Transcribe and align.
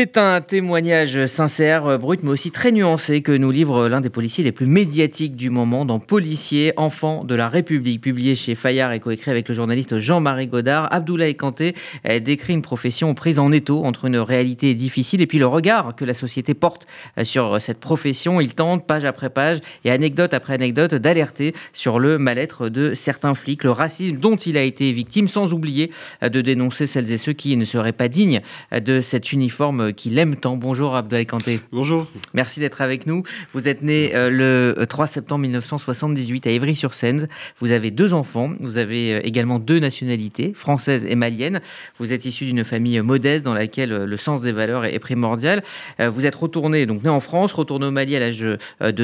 C'est 0.00 0.16
un 0.16 0.40
témoignage 0.40 1.26
sincère, 1.26 1.98
brut, 1.98 2.22
mais 2.22 2.30
aussi 2.30 2.52
très 2.52 2.70
nuancé 2.70 3.20
que 3.20 3.32
nous 3.32 3.50
livre 3.50 3.88
l'un 3.88 4.00
des 4.00 4.10
policiers 4.10 4.44
les 4.44 4.52
plus 4.52 4.66
médiatiques 4.66 5.34
du 5.34 5.50
moment 5.50 5.84
dans 5.84 5.98
Policier, 5.98 6.72
enfant 6.76 7.24
de 7.24 7.34
la 7.34 7.48
République, 7.48 8.00
publié 8.00 8.36
chez 8.36 8.54
Fayard 8.54 8.92
et 8.92 9.00
coécrit 9.00 9.32
avec 9.32 9.48
le 9.48 9.56
journaliste 9.56 9.98
Jean-Marie 9.98 10.46
Godard. 10.46 10.86
Abdoulaye 10.92 11.34
Kanté 11.34 11.74
décrit 12.20 12.52
une 12.52 12.62
profession 12.62 13.12
prise 13.14 13.40
en 13.40 13.50
étau 13.50 13.84
entre 13.84 14.04
une 14.04 14.18
réalité 14.18 14.72
difficile 14.74 15.20
et 15.20 15.26
puis 15.26 15.40
le 15.40 15.48
regard 15.48 15.96
que 15.96 16.04
la 16.04 16.14
société 16.14 16.54
porte 16.54 16.86
sur 17.24 17.60
cette 17.60 17.80
profession. 17.80 18.40
Il 18.40 18.54
tente, 18.54 18.86
page 18.86 19.04
après 19.04 19.30
page 19.30 19.58
et 19.84 19.90
anecdote 19.90 20.32
après 20.32 20.54
anecdote, 20.54 20.94
d'alerter 20.94 21.54
sur 21.72 21.98
le 21.98 22.18
mal-être 22.18 22.68
de 22.68 22.94
certains 22.94 23.34
flics, 23.34 23.64
le 23.64 23.72
racisme 23.72 24.18
dont 24.18 24.36
il 24.36 24.58
a 24.58 24.62
été 24.62 24.92
victime, 24.92 25.26
sans 25.26 25.52
oublier 25.52 25.90
de 26.22 26.40
dénoncer 26.40 26.86
celles 26.86 27.10
et 27.10 27.18
ceux 27.18 27.32
qui 27.32 27.56
ne 27.56 27.64
seraient 27.64 27.90
pas 27.90 28.06
dignes 28.06 28.42
de 28.70 29.00
cet 29.00 29.32
uniforme 29.32 29.87
qu'il 29.92 30.18
aime 30.18 30.36
tant. 30.36 30.56
Bonjour 30.56 30.94
Abdoulaye 30.94 31.26
Kanté. 31.26 31.60
Bonjour. 31.72 32.06
Merci 32.34 32.60
d'être 32.60 32.80
avec 32.82 33.06
nous. 33.06 33.22
Vous 33.52 33.68
êtes 33.68 33.82
né 33.82 34.10
euh, 34.14 34.30
le 34.30 34.86
3 34.86 35.04
euh, 35.04 35.08
septembre 35.08 35.42
1978 35.42 36.46
à 36.46 36.50
Évry-sur-Seine. 36.50 37.28
Vous 37.60 37.72
avez 37.72 37.90
deux 37.90 38.14
enfants. 38.14 38.52
Vous 38.60 38.78
avez 38.78 39.14
euh, 39.14 39.20
également 39.24 39.58
deux 39.58 39.78
nationalités, 39.78 40.52
française 40.54 41.04
et 41.06 41.14
malienne. 41.14 41.60
Vous 41.98 42.12
êtes 42.12 42.24
issu 42.24 42.44
d'une 42.44 42.64
famille 42.64 43.00
modeste 43.00 43.44
dans 43.44 43.54
laquelle 43.54 43.90
le 43.90 44.16
sens 44.16 44.40
des 44.40 44.52
valeurs 44.52 44.84
est 44.84 44.98
primordial. 44.98 45.62
Vous 45.98 46.26
êtes 46.26 46.34
retourné, 46.34 46.86
donc 46.86 47.02
né 47.02 47.10
en 47.10 47.20
France, 47.20 47.52
retourné 47.52 47.86
au 47.86 47.90
Mali 47.90 48.16
à 48.16 48.20
l'âge 48.20 48.40
de 48.40 48.56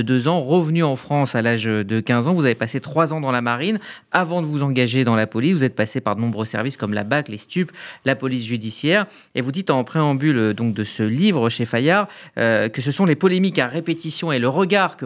2 0.02 0.28
ans, 0.28 0.42
revenu 0.42 0.82
en 0.82 0.96
France 0.96 1.34
à 1.34 1.42
l'âge 1.42 1.64
de 1.64 2.00
15 2.00 2.28
ans. 2.28 2.34
Vous 2.34 2.44
avez 2.44 2.54
passé 2.54 2.80
3 2.80 3.12
ans 3.12 3.20
dans 3.20 3.32
la 3.32 3.42
marine 3.42 3.78
avant 4.12 4.42
de 4.42 4.46
vous 4.46 4.62
engager 4.62 5.04
dans 5.04 5.16
la 5.16 5.26
police. 5.26 5.54
Vous 5.54 5.64
êtes 5.64 5.76
passé 5.76 6.00
par 6.00 6.16
de 6.16 6.20
nombreux 6.20 6.46
services 6.46 6.76
comme 6.76 6.94
la 6.94 7.04
BAC, 7.04 7.28
les 7.28 7.38
STUP, 7.38 7.72
la 8.04 8.14
police 8.14 8.46
judiciaire. 8.46 9.06
Et 9.34 9.40
vous 9.40 9.52
dites 9.52 9.70
en 9.70 9.84
préambule 9.84 10.54
de 10.74 10.84
ce 10.84 11.02
livre 11.02 11.48
chez 11.48 11.64
Fayard, 11.64 12.08
euh, 12.36 12.68
que 12.68 12.82
ce 12.82 12.90
sont 12.90 13.04
les 13.04 13.14
polémiques 13.14 13.58
à 13.58 13.66
répétition 13.66 14.32
et 14.32 14.38
le 14.38 14.48
regard 14.48 14.96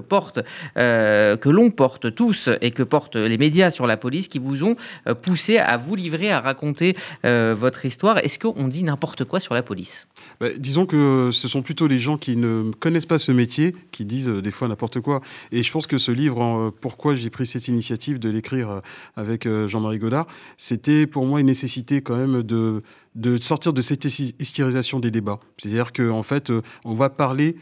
euh, 0.76 1.36
que 1.36 1.48
l'on 1.48 1.70
porte 1.70 2.14
tous 2.14 2.48
et 2.60 2.70
que 2.70 2.82
portent 2.82 3.16
les 3.16 3.38
médias 3.38 3.70
sur 3.70 3.86
la 3.86 3.96
police 3.96 4.28
qui 4.28 4.38
vous 4.38 4.64
ont 4.64 4.76
euh, 5.06 5.14
poussé 5.14 5.58
à 5.58 5.76
vous 5.76 5.94
livrer, 5.94 6.30
à 6.30 6.40
raconter 6.40 6.96
votre 7.22 7.84
histoire. 7.84 8.18
Est-ce 8.18 8.38
qu'on 8.38 8.68
dit 8.68 8.82
n'importe 8.82 9.24
quoi 9.24 9.40
sur 9.40 9.54
la 9.54 9.62
police? 9.62 10.06
Bah, 10.40 10.48
Disons 10.56 10.86
que 10.86 11.30
ce 11.32 11.46
sont 11.46 11.62
plutôt 11.62 11.86
les 11.86 11.98
gens 11.98 12.16
qui 12.16 12.36
ne 12.36 12.70
connaissent 12.78 13.06
pas 13.06 13.18
ce 13.18 13.32
métier 13.32 13.74
qui 13.92 14.04
disent 14.04 14.28
des 14.28 14.50
fois 14.50 14.68
n'importe 14.68 15.00
quoi. 15.00 15.20
Et 15.52 15.62
je 15.62 15.70
pense 15.70 15.86
que 15.86 15.98
ce 15.98 16.10
livre, 16.10 16.72
pourquoi 16.80 17.14
j'ai 17.14 17.28
pris 17.28 17.46
cette 17.46 17.68
initiative 17.68 18.18
de 18.18 18.30
l'écrire 18.30 18.80
avec 19.16 19.46
Jean-Marie 19.66 19.98
Godard, 19.98 20.26
c'était 20.56 21.06
pour 21.06 21.26
moi 21.26 21.40
une 21.40 21.46
nécessité 21.46 22.00
quand 22.00 22.16
même 22.16 22.42
de 22.42 22.82
de 23.18 23.36
sortir 23.42 23.72
de 23.72 23.80
cette 23.80 24.04
hystérisation 24.04 25.00
des 25.00 25.10
débats. 25.10 25.40
C'est-à-dire 25.58 25.92
qu'en 25.92 26.18
en 26.18 26.22
fait, 26.22 26.50
euh, 26.50 26.62
on 26.84 26.94
va 26.94 27.10
parler 27.10 27.56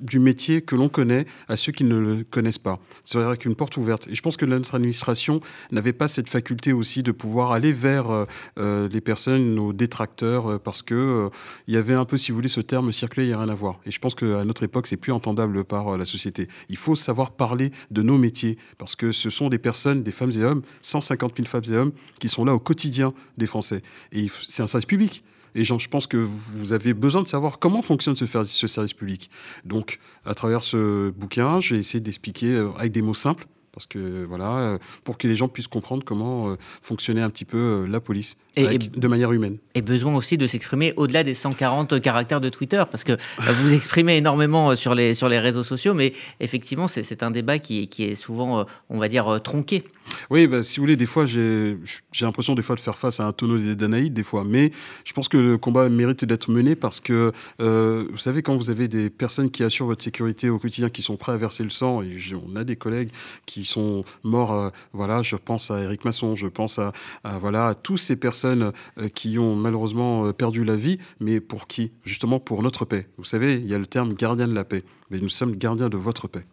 du 0.00 0.18
métier 0.18 0.60
que 0.60 0.76
l'on 0.76 0.90
connaît 0.90 1.26
à 1.48 1.56
ceux 1.56 1.72
qui 1.72 1.84
ne 1.84 1.96
le 1.96 2.24
connaissent 2.24 2.58
pas. 2.58 2.78
C'est 3.02 3.18
vrai 3.18 3.36
qu'une 3.38 3.54
porte 3.54 3.78
ouverte. 3.78 4.08
Et 4.08 4.14
je 4.14 4.20
pense 4.20 4.36
que 4.36 4.44
notre 4.44 4.74
administration 4.74 5.40
n'avait 5.72 5.94
pas 5.94 6.06
cette 6.06 6.28
faculté 6.28 6.74
aussi 6.74 7.02
de 7.02 7.12
pouvoir 7.12 7.52
aller 7.52 7.72
vers 7.72 8.10
euh, 8.10 8.24
euh, 8.58 8.88
les 8.88 9.00
personnes, 9.00 9.54
nos 9.54 9.72
détracteurs, 9.72 10.60
parce 10.60 10.82
que 10.82 11.30
il 11.66 11.74
y 11.74 11.76
avait 11.78 11.94
un 11.94 12.04
peu, 12.04 12.18
si 12.18 12.30
vous 12.30 12.36
voulez, 12.36 12.48
ce 12.48 12.60
terme 12.60 12.92
circuler, 12.92 13.24
il 13.24 13.28
n'y 13.28 13.34
a 13.34 13.38
rien 13.38 13.48
à 13.48 13.54
voir. 13.54 13.80
Et 13.86 13.90
je 13.90 13.98
pense 13.98 14.14
qu'à 14.14 14.44
notre 14.44 14.62
époque, 14.64 14.86
c'est 14.86 14.98
plus 14.98 15.12
entendable 15.12 15.64
par 15.64 15.96
la 15.96 16.04
société. 16.04 16.48
Il 16.68 16.76
faut 16.76 16.94
savoir 16.94 17.30
parler 17.30 17.72
de 17.90 18.02
nos 18.02 18.18
métiers, 18.18 18.58
parce 18.76 18.96
que 18.96 19.12
ce 19.12 19.30
sont 19.30 19.48
des 19.48 19.58
personnes, 19.58 20.02
des 20.02 20.12
femmes 20.12 20.32
et 20.32 20.44
hommes, 20.44 20.62
150 20.82 21.36
000 21.36 21.48
femmes 21.48 21.72
et 21.72 21.76
hommes, 21.76 21.92
qui 22.18 22.28
sont 22.28 22.44
là 22.44 22.54
au 22.54 22.58
quotidien 22.58 23.14
des 23.38 23.46
Français. 23.46 23.82
Et 24.12 24.26
c'est 24.46 24.62
un 24.62 24.66
public. 24.90 25.22
Et 25.54 25.64
je 25.64 25.88
pense 25.88 26.06
que 26.06 26.16
vous 26.16 26.72
avez 26.72 26.94
besoin 26.94 27.22
de 27.22 27.28
savoir 27.28 27.58
comment 27.58 27.82
fonctionne 27.82 28.16
ce, 28.16 28.26
ce 28.26 28.66
service 28.66 28.94
public. 28.94 29.30
Donc, 29.64 29.98
à 30.24 30.34
travers 30.34 30.62
ce 30.62 31.10
bouquin, 31.10 31.60
j'ai 31.60 31.76
essayé 31.76 32.00
d'expliquer 32.00 32.52
euh, 32.52 32.70
avec 32.78 32.92
des 32.92 33.02
mots 33.02 33.14
simples 33.14 33.46
parce 33.72 33.86
que 33.86 34.24
voilà, 34.24 34.58
euh, 34.58 34.78
pour 35.04 35.16
que 35.16 35.28
les 35.28 35.36
gens 35.36 35.46
puissent 35.46 35.68
comprendre 35.68 36.02
comment 36.04 36.50
euh, 36.50 36.56
fonctionnait 36.82 37.20
un 37.20 37.30
petit 37.30 37.44
peu 37.44 37.86
la 37.88 38.00
police 38.00 38.36
et, 38.56 38.78
de 38.78 39.08
manière 39.08 39.30
humaine. 39.30 39.58
Et 39.76 39.80
besoin 39.80 40.16
aussi 40.16 40.36
de 40.36 40.46
s'exprimer 40.48 40.92
au-delà 40.96 41.22
des 41.22 41.34
140 41.34 42.00
caractères 42.00 42.40
de 42.40 42.48
Twitter, 42.48 42.82
parce 42.90 43.04
que 43.04 43.16
vous 43.38 43.72
exprimez 43.72 44.16
énormément 44.16 44.74
sur 44.74 44.96
les, 44.96 45.14
sur 45.14 45.28
les 45.28 45.38
réseaux 45.38 45.62
sociaux, 45.62 45.94
mais 45.94 46.12
effectivement, 46.40 46.88
c'est 46.88 47.22
un 47.22 47.30
débat 47.30 47.60
qui, 47.60 47.86
qui, 47.86 48.02
est 48.02 48.16
souvent, 48.16 48.66
on 48.88 48.98
va 48.98 49.08
dire, 49.08 49.40
tronqué. 49.40 49.84
Oui, 50.30 50.46
bah, 50.46 50.62
si 50.62 50.78
vous 50.78 50.84
voulez, 50.84 50.96
des 50.96 51.06
fois, 51.06 51.26
j'ai 51.26 51.76
l'impression 52.20 52.54
des 52.54 52.62
fois 52.62 52.76
de 52.76 52.80
faire 52.80 52.98
face 52.98 53.20
à 53.20 53.26
un 53.26 53.32
tonneau 53.32 53.58
d'Anaïde, 53.74 54.14
des 54.14 54.22
fois, 54.22 54.44
mais 54.44 54.70
je 55.04 55.12
pense 55.12 55.28
que 55.28 55.36
le 55.36 55.58
combat 55.58 55.88
mérite 55.88 56.24
d'être 56.24 56.50
mené 56.50 56.76
parce 56.76 57.00
que, 57.00 57.32
vous 57.58 58.18
savez, 58.18 58.42
quand 58.42 58.56
vous 58.56 58.70
avez 58.70 58.88
des 58.88 59.10
personnes 59.10 59.50
qui 59.50 59.62
assurent 59.64 59.86
votre 59.86 60.02
sécurité 60.02 60.50
au 60.50 60.58
quotidien, 60.58 60.88
qui 60.88 61.02
sont 61.02 61.16
prêts 61.16 61.32
à 61.32 61.36
verser 61.36 61.62
le 61.62 61.70
sang, 61.70 62.02
et 62.02 62.16
on 62.34 62.56
a 62.56 62.64
des 62.64 62.76
collègues 62.76 63.10
qui 63.46 63.64
sont 63.64 64.04
morts. 64.22 64.52
Euh, 64.52 64.70
voilà, 64.92 65.22
je 65.22 65.36
pense 65.36 65.70
à 65.70 65.80
Eric 65.80 66.04
Masson, 66.04 66.34
je 66.34 66.46
pense 66.46 66.78
à, 66.78 66.92
voilà 67.40 67.68
à 67.68 67.74
toutes 67.74 67.98
ces 67.98 68.16
personnes 68.16 68.72
euh, 68.98 69.08
qui 69.08 69.38
ont 69.38 69.54
malheureusement 69.54 70.26
euh, 70.26 70.32
perdu 70.32 70.64
la 70.64 70.76
vie, 70.76 70.98
mais 71.20 71.40
pour 71.40 71.66
qui? 71.66 71.92
Justement 72.04 72.40
pour 72.40 72.62
notre 72.62 72.84
paix. 72.84 73.08
Vous 73.18 73.24
savez, 73.24 73.54
il 73.54 73.66
y 73.66 73.74
a 73.74 73.78
le 73.78 73.86
terme 73.86 74.14
gardien 74.14 74.48
de 74.48 74.54
la 74.54 74.64
paix. 74.64 74.82
Mais 75.10 75.18
nous 75.18 75.28
sommes 75.28 75.56
gardiens 75.56 75.88
de 75.88 75.96
votre 75.96 76.28
paix. 76.28 76.44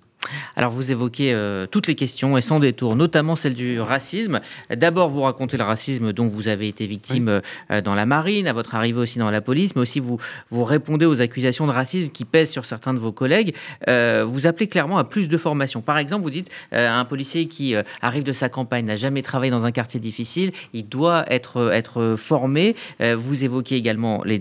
Alors 0.55 0.71
vous 0.71 0.91
évoquez 0.91 1.33
euh, 1.33 1.67
toutes 1.67 1.87
les 1.87 1.95
questions 1.95 2.37
et 2.37 2.41
sans 2.41 2.59
détour, 2.59 2.95
notamment 2.95 3.35
celle 3.35 3.53
du 3.53 3.79
racisme. 3.79 4.39
D'abord, 4.75 5.09
vous 5.09 5.21
racontez 5.21 5.57
le 5.57 5.63
racisme 5.63 6.13
dont 6.13 6.27
vous 6.27 6.47
avez 6.47 6.67
été 6.67 6.87
victime 6.87 7.41
euh, 7.71 7.81
dans 7.81 7.95
la 7.95 8.05
marine, 8.05 8.47
à 8.47 8.53
votre 8.53 8.75
arrivée 8.75 8.99
aussi 8.99 9.19
dans 9.19 9.29
la 9.29 9.41
police, 9.41 9.75
mais 9.75 9.81
aussi 9.81 9.99
vous, 9.99 10.19
vous 10.49 10.63
répondez 10.63 11.05
aux 11.05 11.21
accusations 11.21 11.67
de 11.67 11.71
racisme 11.71 12.11
qui 12.11 12.25
pèsent 12.25 12.51
sur 12.51 12.65
certains 12.65 12.93
de 12.93 12.99
vos 12.99 13.11
collègues. 13.11 13.53
Euh, 13.87 14.25
vous 14.27 14.47
appelez 14.47 14.67
clairement 14.67 14.97
à 14.97 15.03
plus 15.03 15.29
de 15.29 15.37
formation. 15.37 15.81
Par 15.81 15.97
exemple, 15.97 16.23
vous 16.23 16.29
dites 16.31 16.49
à 16.71 16.99
un 16.99 17.05
policier 17.05 17.47
qui 17.47 17.75
arrive 18.01 18.23
de 18.23 18.33
sa 18.33 18.49
campagne, 18.49 18.85
n'a 18.85 18.95
jamais 18.95 19.21
travaillé 19.21 19.51
dans 19.51 19.65
un 19.65 19.71
quartier 19.71 19.99
difficile, 19.99 20.51
il 20.73 20.87
doit 20.87 21.25
être, 21.31 21.71
être 21.71 22.15
formé. 22.17 22.75
vous 22.99 23.43
évoquez 23.43 23.75
également 23.75 24.23
les, 24.25 24.39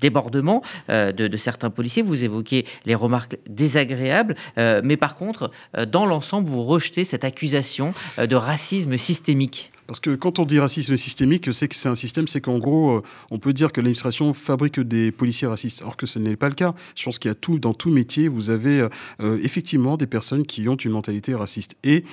débordements 0.00 0.62
de, 0.88 1.12
de, 1.12 1.36
certains 1.36 1.70
policiers, 1.70 2.02
vous 2.02 2.24
évoquez 2.24 2.66
les 2.84 2.94
remarques 2.94 3.36
désagréables. 3.48 4.34
Euh, 4.74 4.80
mais 4.84 4.96
par 4.96 5.16
contre, 5.16 5.50
euh, 5.76 5.86
dans 5.86 6.06
l'ensemble, 6.06 6.48
vous 6.48 6.64
rejetez 6.64 7.04
cette 7.04 7.24
accusation 7.24 7.94
euh, 8.18 8.26
de 8.26 8.36
racisme 8.36 8.96
systémique. 8.96 9.70
Parce 9.86 10.00
que 10.00 10.14
quand 10.14 10.38
on 10.38 10.46
dit 10.46 10.58
racisme 10.58 10.96
systémique, 10.96 11.52
c'est 11.52 11.68
que 11.68 11.74
c'est 11.74 11.90
un 11.90 11.94
système, 11.94 12.26
c'est 12.26 12.40
qu'en 12.40 12.58
gros, 12.58 13.02
on 13.30 13.38
peut 13.38 13.52
dire 13.52 13.70
que 13.70 13.82
l'administration 13.82 14.32
fabrique 14.32 14.80
des 14.80 15.12
policiers 15.12 15.46
racistes, 15.46 15.82
or 15.82 15.98
que 15.98 16.06
ce 16.06 16.18
n'est 16.18 16.36
pas 16.36 16.48
le 16.48 16.54
cas. 16.54 16.74
Je 16.94 17.04
pense 17.04 17.18
qu'il 17.18 17.28
y 17.28 17.32
a 17.32 17.34
tout, 17.34 17.58
dans 17.58 17.74
tout 17.74 17.90
métier, 17.90 18.28
vous 18.28 18.48
avez 18.48 18.88
effectivement 19.20 19.98
des 19.98 20.06
personnes 20.06 20.46
qui 20.46 20.66
ont 20.70 20.76
une 20.76 20.92
mentalité 20.92 21.34
raciste. 21.34 21.76
Et 21.84 22.04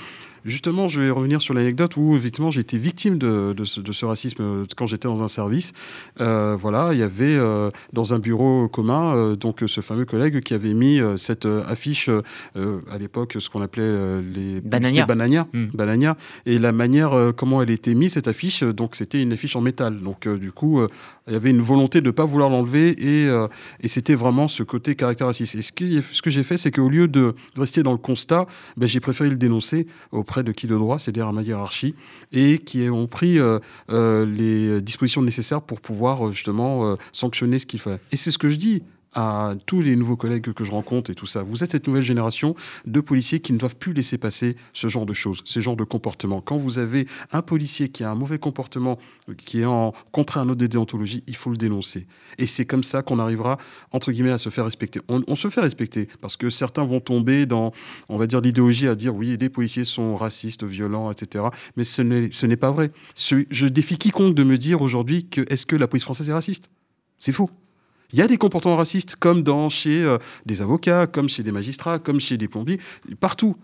Justement, 0.44 0.88
je 0.88 1.02
vais 1.02 1.10
revenir 1.12 1.42
sur 1.42 1.54
l'anecdote 1.54 1.96
où 1.98 2.16
effectivement 2.16 2.50
j'ai 2.50 2.62
été 2.62 2.78
victime 2.78 3.18
de, 3.18 3.54
ce, 3.64 4.06
racisme 4.06 4.42
euh, 4.42 4.66
quand 4.76 4.88
j'étais 4.88 5.08
dans 5.08 5.22
un 5.22 5.28
service. 5.28 5.74
Euh, 6.20 6.56
voilà, 6.60 6.90
il 6.94 7.00
y 7.00 7.04
avait 7.04 7.36
euh, 7.36 7.70
dans 7.94 8.14
un 8.14 8.20
bureau 8.20 8.68
commun 8.68 9.36
donc 9.36 9.64
ce 9.66 9.82
fameux 9.82 10.06
collègue 10.06 10.42
qui 10.42 10.54
avait 10.54 10.74
mis 10.74 11.00
cette 11.18 11.46
affiche 11.46 12.10
à 12.10 12.98
l'époque, 12.98 13.38
ce 13.40 13.50
qu'on 13.50 13.62
appelait 13.62 14.22
les 14.22 14.62
banania, 14.62 15.06
banania, 15.06 15.48
hmm. 15.54 16.16
et 16.46 16.60
la 16.60 16.72
manière 16.72 17.34
comment 17.36 17.62
elle 17.62 17.70
était 17.70 17.94
mise 17.94 18.14
cette 18.14 18.28
affiche, 18.28 18.64
donc 18.64 18.96
c'était 18.96 19.22
une 19.22 19.34
affiche 19.34 19.56
en 19.56 19.62
métal. 19.62 20.00
Donc 20.00 20.28
du 20.28 20.52
coup, 20.52 20.82
il 21.28 21.34
y 21.34 21.36
avait 21.36 21.50
une 21.52 21.62
volonté 21.62 22.02
de 22.02 22.08
ne 22.08 22.12
pas 22.12 22.26
vouloir 22.26 22.50
l'enlever 22.50 22.90
et, 22.90 23.30
et 23.82 23.88
c'était 23.88 24.16
vraiment 24.16 24.48
ce 24.48 24.64
côté 24.64 24.96
caractère 24.96 25.28
raciste. 25.28 25.56
Et 25.56 25.62
ce, 25.62 25.72
ce 26.12 26.22
que 26.22 26.30
j'ai 26.30 26.44
fait, 26.44 26.58
c'est 26.58 26.72
qu'au 26.72 26.90
lieu 26.90 27.08
de 27.08 27.36
rester 27.58 27.84
dans 27.84 27.92
le 27.92 27.98
constat, 27.98 28.48
ben, 28.78 28.88
j'ai 28.88 29.00
préféré 29.00 29.30
le 29.30 29.38
dénoncer 29.38 29.88
auprès 30.12 30.31
de 30.42 30.52
qui 30.52 30.68
de 30.68 30.78
droit, 30.78 30.98
c'est-à-dire 31.00 31.28
à 31.28 31.34
ma 31.34 31.42
hiérarchie, 31.42 31.96
et 32.32 32.60
qui 32.60 32.90
ont 32.90 33.08
pris 33.08 33.38
euh, 33.40 33.60
euh, 33.90 34.26
les 34.26 34.82
dispositions 34.82 35.22
nécessaires 35.22 35.62
pour 35.62 35.82
pouvoir 35.82 36.28
euh, 36.28 36.32
justement 36.32 36.96
sanctionner 37.12 37.60
ce 37.60 37.66
qu'il 37.66 37.80
fait. 37.80 38.00
Et 38.12 38.18
c'est 38.18 38.32
ce 38.32 38.38
que 38.38 38.50
je 38.50 38.56
dis 38.56 38.84
à 39.14 39.56
tous 39.66 39.82
les 39.82 39.96
nouveaux 39.96 40.16
collègues 40.16 40.54
que 40.54 40.64
je 40.64 40.72
rencontre 40.72 41.12
et 41.12 41.16
tout 41.16 41.26
ça. 41.26 41.44
Vous 41.44 41.64
êtes 41.64 41.72
cette 41.72 41.88
nouvelle 41.88 42.04
génération 42.04 42.56
de 42.86 43.02
policiers 43.02 43.40
qui 43.40 43.52
ne 43.54 43.58
doivent 43.58 43.76
plus 43.76 43.94
laisser 43.94 44.18
passer 44.18 44.56
ce 44.74 44.88
genre 44.88 45.06
de 45.06 45.14
choses, 45.14 45.42
ce 45.46 45.60
genre 45.60 45.76
de 45.76 45.84
comportement. 45.84 46.42
Quand 46.42 46.58
vous 46.58 46.80
avez 46.80 47.08
un 47.32 47.42
policier 47.42 47.90
qui 47.90 48.04
a 48.04 48.12
un 48.12 48.16
mauvais 48.16 48.40
comportement, 48.40 48.98
qui 49.38 49.62
est 49.62 49.66
en 49.66 49.94
contre 50.12 50.38
un 50.38 50.48
autre 50.48 50.60
des 50.60 50.68
déontologies, 50.68 51.24
il 51.28 51.36
faut 51.36 51.50
le 51.50 51.58
dénoncer. 51.58 52.08
Et 52.38 52.48
c'est 52.48 52.66
comme 52.66 52.84
ça 52.84 53.02
qu'on 53.02 53.20
arrivera, 53.20 53.58
entre 53.92 54.12
guillemets, 54.12 54.32
à 54.32 54.38
se 54.38 54.50
faire 54.50 54.66
respecter. 54.66 55.02
On, 55.10 55.36
se 55.36 55.50
fait 55.50 55.62
respecter 55.62 56.08
parce 56.22 56.38
que 56.38 56.50
certains 56.50 56.86
vont 56.86 57.00
tomber 57.00 57.46
dans, 57.46 57.72
on 58.10 58.18
va 58.18 58.28
dire, 58.28 58.42
l'idéologie 58.42 58.88
à 58.88 58.96
dire 58.96 59.16
oui, 59.16 59.38
les 59.40 59.50
policiers 59.50 59.86
sont 59.86 60.16
racistes, 60.16 60.64
violents, 60.64 61.12
etc. 61.12 61.46
Mais 61.76 61.84
ce 61.84 62.02
n'est 62.02 62.56
pas 62.56 62.72
vrai. 62.72 62.92
je 63.16 63.68
défie 63.68 63.98
quiconque 63.98 64.36
de 64.36 64.44
me 64.44 64.58
dire 64.58 64.82
aujourd'hui 64.82 65.28
que 65.28 65.42
est-ce 65.50 65.66
que 65.66 65.76
la 65.76 65.88
police 65.88 66.04
française 66.04 66.30
est 66.30 66.34
raciste? 66.34 66.70
C'est 67.18 67.32
faux. 67.32 67.50
Il 68.14 68.20
y 68.20 68.22
a 68.22 68.28
des 68.28 68.38
comportements 68.38 68.78
racistes, 68.78 69.16
comme 69.16 69.44
dans, 69.44 69.70
chez 69.70 70.04
euh, 70.04 70.18
des 70.46 70.62
avocats, 70.62 71.08
comme 71.08 71.30
chez 71.30 71.44
des 71.44 71.52
magistrats, 71.52 72.00
comme 72.00 72.20
chez 72.20 72.38
des 72.38 72.48
plombiers, 72.48 72.80
partout. 73.20 73.56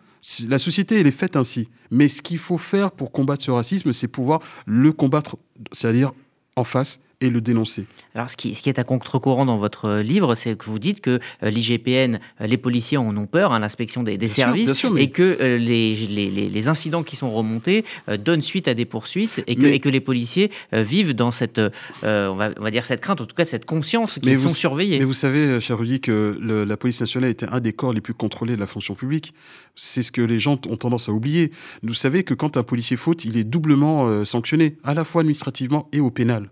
La 0.47 0.59
société, 0.59 0.99
elle 0.99 1.07
est 1.07 1.11
faite 1.11 1.35
ainsi. 1.35 1.69
Mais 1.91 2.07
ce 2.07 2.21
qu'il 2.21 2.37
faut 2.37 2.57
faire 2.57 2.91
pour 2.91 3.11
combattre 3.11 3.43
ce 3.43 3.51
racisme, 3.51 3.93
c'est 3.93 4.07
pouvoir 4.07 4.41
le 4.65 4.91
combattre, 4.91 5.37
c'est-à-dire 5.71 6.11
en 6.55 6.63
face, 6.63 6.99
et 7.19 7.29
le 7.29 7.41
dénoncer. 7.41 7.85
Alors, 8.13 8.29
ce 8.29 8.37
qui, 8.37 8.53
ce 8.53 8.61
qui 8.61 8.69
est 8.69 8.77
à 8.77 8.83
contre-courant 8.83 9.45
dans 9.45 9.57
votre 9.57 9.97
livre, 9.97 10.35
c'est 10.35 10.55
que 10.55 10.65
vous 10.65 10.77
dites 10.77 11.01
que 11.01 11.19
euh, 11.41 11.49
l'IGPN, 11.49 12.19
euh, 12.41 12.47
les 12.47 12.57
policiers 12.57 12.97
en 12.97 13.15
ont 13.17 13.25
peur, 13.25 13.53
à 13.53 13.55
hein, 13.55 13.59
l'inspection 13.59 14.03
des, 14.03 14.27
services, 14.27 14.85
et 14.97 15.09
que 15.09 15.37
euh, 15.41 15.57
les, 15.57 15.95
les, 15.95 16.29
les, 16.29 16.67
incidents 16.67 17.03
qui 17.03 17.15
sont 17.15 17.31
remontés 17.31 17.85
donnent 18.19 18.41
suite 18.41 18.67
à 18.67 18.73
des 18.73 18.85
poursuites 18.85 19.43
et 19.47 19.55
que, 19.55 19.65
et 19.65 19.79
que 19.79 19.89
les 19.89 20.01
policiers 20.01 20.51
vivent 20.73 21.13
dans 21.13 21.31
cette, 21.31 21.59
on 22.03 22.35
va, 22.35 22.51
on, 22.57 22.63
va, 22.63 22.71
dire 22.71 22.85
cette 22.85 23.01
crainte, 23.01 23.21
en 23.21 23.25
tout 23.25 23.35
cas 23.35 23.45
cette 23.45 23.65
conscience 23.65 24.19
qu'ils 24.19 24.37
sont 24.37 24.49
surveillés. 24.49 24.99
Mais 24.99 25.05
vous 25.05 25.13
savez, 25.13 25.61
cher 25.61 25.79
Rudy, 25.79 26.01
que 26.01 26.37
la 26.41 26.77
police 26.77 26.99
nationale 26.99 27.29
était 27.29 27.47
un 27.49 27.59
des 27.59 27.73
corps 27.73 27.93
les 27.93 28.01
plus 28.01 28.13
contrôlés 28.13 28.55
de 28.55 28.59
la 28.59 28.67
fonction 28.67 28.95
publique. 28.95 29.33
C'est 29.75 30.03
ce 30.03 30.11
que 30.11 30.21
les 30.21 30.39
gens 30.39 30.59
ont 30.67 30.77
tendance 30.77 31.07
à 31.07 31.13
oublier. 31.13 31.51
Vous 31.83 31.93
savez 31.93 32.23
que 32.23 32.33
quand 32.33 32.57
un 32.57 32.63
policier 32.63 32.97
faute, 32.97 33.23
il 33.23 33.37
est 33.37 33.43
doublement 33.43 34.25
sanctionné, 34.25 34.75
à 34.83 34.93
la 34.93 35.03
fois 35.03 35.21
administrativement 35.21 35.87
et 35.93 35.99
au 35.99 36.11
pénal. 36.11 36.49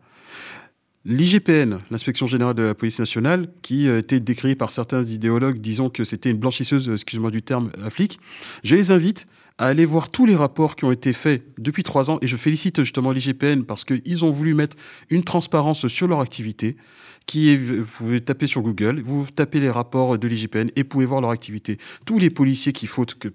L'IGPN, 1.07 1.81
l'inspection 1.92 2.25
générale 2.25 2.56
de 2.56 2.63
la 2.63 2.74
police 2.74 2.98
nationale, 2.98 3.48
qui 3.62 3.88
a 3.88 3.92
euh, 3.92 4.00
été 4.00 4.19
décriée 4.19 4.56
par 4.56 4.72
certains 4.72 5.04
idéologues 5.04 5.60
disant 5.60 5.92
que 5.92 6.04
c'était 6.04 6.31
une 6.31 6.38
blanchisseuse, 6.38 6.90
excusez-moi 6.90 7.30
du 7.30 7.44
terme, 7.44 7.69
à 7.84 7.92
flic, 7.92 8.19
je 8.63 8.75
les 8.75 8.92
invite 8.92 9.28
à 9.60 9.68
aller 9.68 9.86
voir 9.86 10.10
tous 10.10 10.25
les 10.25 10.36
rapports 10.36 10.75
qui 10.75 10.84
ont 10.84 10.92
été 10.92 11.13
faits 11.13 11.46
depuis 11.60 11.84
trois 11.84 12.10
ans, 12.10 12.18
et 12.24 12.28
je 12.28 12.36
félicite 12.36 12.81
justement 12.81 13.12
l'IGPN 13.12 13.66
parce 13.66 13.86
qu'ils 13.86 14.25
ont 14.25 14.31
voulu 14.31 14.56
mettre 14.56 14.78
une 15.12 15.24
transparence 15.24 15.88
sur 15.88 16.07
leur 16.07 16.22
activité, 16.22 16.75
qui 17.28 17.51
est, 17.51 17.56
vous 17.56 17.86
pouvez 17.86 18.22
taper 18.22 18.48
sur 18.48 18.63
Google, 18.63 19.00
vous 19.01 19.28
tapez 19.34 19.60
les 19.60 19.69
rapports 19.69 20.18
de 20.18 20.28
l'IGPN 20.28 20.69
et 20.75 20.81
vous 20.81 20.88
pouvez 20.88 21.06
voir 21.06 21.22
leur 21.22 21.30
activité. 21.30 21.78
Tous 22.08 22.18
les 22.18 22.31
policiers 22.31 22.74
qui 22.74 22.88
fautent, 22.88 23.13
que 23.13 23.31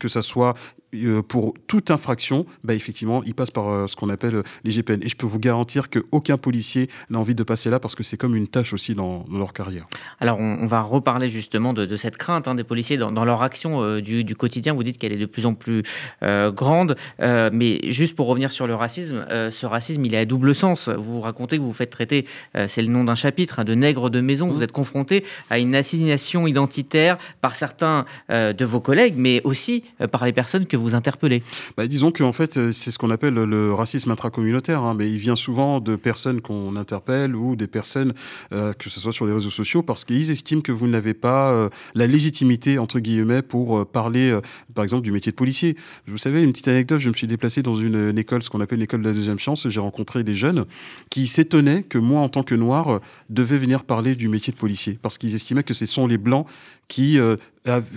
que 0.00 0.08
ça 0.08 0.22
soit 0.22 0.50
euh, 0.50 0.82
pour 1.28 1.54
toute 1.66 1.90
infraction, 1.90 2.46
bah 2.64 2.74
effectivement, 2.74 3.22
il 3.24 3.34
passe 3.34 3.50
par 3.50 3.68
euh, 3.68 3.86
ce 3.86 3.96
qu'on 3.96 4.08
appelle 4.08 4.36
euh, 4.36 4.42
les 4.64 4.70
GPN. 4.70 5.00
Et 5.02 5.08
je 5.08 5.16
peux 5.16 5.26
vous 5.26 5.38
garantir 5.38 5.90
qu'aucun 5.90 6.38
policier 6.38 6.88
n'a 7.10 7.18
envie 7.18 7.34
de 7.34 7.42
passer 7.42 7.70
là 7.70 7.80
parce 7.80 7.94
que 7.94 8.02
c'est 8.02 8.16
comme 8.16 8.36
une 8.36 8.48
tâche 8.48 8.72
aussi 8.72 8.94
dans, 8.94 9.24
leur 9.32 9.52
carrière. 9.52 9.86
Alors, 10.20 10.38
on, 10.38 10.66
va 10.66 10.80
reparler 10.82 11.28
justement 11.28 11.72
de, 11.72 11.96
cette 11.96 12.16
crainte 12.16 12.48
hein, 12.48 12.54
des 12.54 12.64
policiers 12.64 12.96
dans, 12.96 13.24
leur 13.24 13.42
action 13.42 13.98
du, 14.00 14.36
quotidien. 14.36 14.72
Vous 14.74 14.82
dites 14.82 14.98
qu'elle 14.98 15.12
est 15.12 15.18
de 15.18 15.26
plus 15.26 15.46
en 15.46 15.54
plus 15.54 15.82
grande. 16.22 16.96
mais 17.20 17.80
juste 17.90 18.16
pour 18.16 18.26
revenir 18.26 18.52
sur 18.52 18.66
le 18.66 18.74
racisme, 18.74 19.26
ce 19.28 19.66
racisme, 19.66 20.04
il 20.04 20.14
est 20.14 20.18
à 20.18 20.24
double 20.24 20.54
sens. 20.54 20.88
Vous 20.88 21.20
racontez 21.20 21.56
que 21.56 21.62
vous 21.62 21.68
vous 21.68 21.74
faites 21.74 21.90
traiter, 21.90 22.26
c'est 22.68 22.82
le 22.82 22.88
nom 22.88 23.04
d'un 23.04 23.14
chapitre, 23.14 23.60
hein, 23.60 23.64
de 23.64 23.74
nègre 23.74 24.10
de 24.10 24.20
maison. 24.20 24.48
Vous 24.48 24.60
mmh. 24.60 24.64
êtes 24.64 24.72
confronté 24.72 25.24
à 25.50 25.58
une 25.58 25.74
assignation 25.74 26.46
identitaire 26.46 27.18
par 27.40 27.56
certains 27.56 28.04
de 28.28 28.64
vos 28.64 28.80
collègues, 28.80 29.14
mais 29.16 29.40
aussi 29.44 29.84
par 30.10 30.24
les 30.24 30.32
personnes 30.32 30.66
que 30.66 30.76
vous 30.76 30.85
interpellez 30.94 31.42
bah, 31.76 31.86
Disons 31.86 32.12
qu'en 32.12 32.32
fait, 32.32 32.56
euh, 32.56 32.72
c'est 32.72 32.90
ce 32.90 32.98
qu'on 32.98 33.10
appelle 33.10 33.34
le 33.34 33.74
racisme 33.74 34.10
intracommunautaire, 34.10 34.82
hein, 34.82 34.94
mais 34.94 35.10
il 35.10 35.18
vient 35.18 35.36
souvent 35.36 35.80
de 35.80 35.96
personnes 35.96 36.40
qu'on 36.40 36.76
interpelle 36.76 37.34
ou 37.34 37.56
des 37.56 37.66
personnes, 37.66 38.14
euh, 38.52 38.72
que 38.72 38.90
ce 38.90 39.00
soit 39.00 39.12
sur 39.12 39.26
les 39.26 39.32
réseaux 39.32 39.50
sociaux, 39.50 39.82
parce 39.82 40.04
qu'ils 40.04 40.30
estiment 40.30 40.60
que 40.60 40.72
vous 40.72 40.88
n'avez 40.88 41.14
pas 41.14 41.52
euh, 41.52 41.68
la 41.94 42.06
légitimité, 42.06 42.78
entre 42.78 43.00
guillemets, 43.00 43.42
pour 43.42 43.86
parler, 43.86 44.38
par 44.74 44.84
exemple, 44.84 45.02
du 45.02 45.12
métier 45.12 45.32
de 45.32 45.36
policier. 45.36 45.76
Vous 46.06 46.18
savez, 46.18 46.42
une 46.42 46.52
petite 46.52 46.68
anecdote, 46.68 47.00
je 47.00 47.08
me 47.08 47.14
suis 47.14 47.26
déplacé 47.26 47.62
dans 47.62 47.74
une, 47.74 48.16
école, 48.18 48.42
ce 48.42 48.50
qu'on 48.50 48.60
appelle 48.60 48.78
l'école 48.78 49.02
de 49.02 49.08
la 49.08 49.14
deuxième 49.14 49.38
chance, 49.38 49.68
j'ai 49.68 49.80
rencontré 49.80 50.24
des 50.24 50.34
jeunes 50.34 50.64
qui 51.10 51.26
s'étonnaient 51.26 51.82
que 51.82 51.98
moi, 51.98 52.20
en 52.20 52.28
tant 52.28 52.42
que 52.42 52.54
noir, 52.54 53.00
devais 53.30 53.58
venir 53.58 53.84
parler 53.84 54.14
du 54.14 54.28
métier 54.28 54.52
de 54.52 54.58
policier, 54.58 54.98
parce 55.00 55.18
qu'ils 55.18 55.34
estimaient 55.34 55.62
que 55.62 55.74
ce 55.74 55.86
sont 55.86 56.06
les 56.06 56.18
blancs 56.18 56.46
qui 56.88 57.18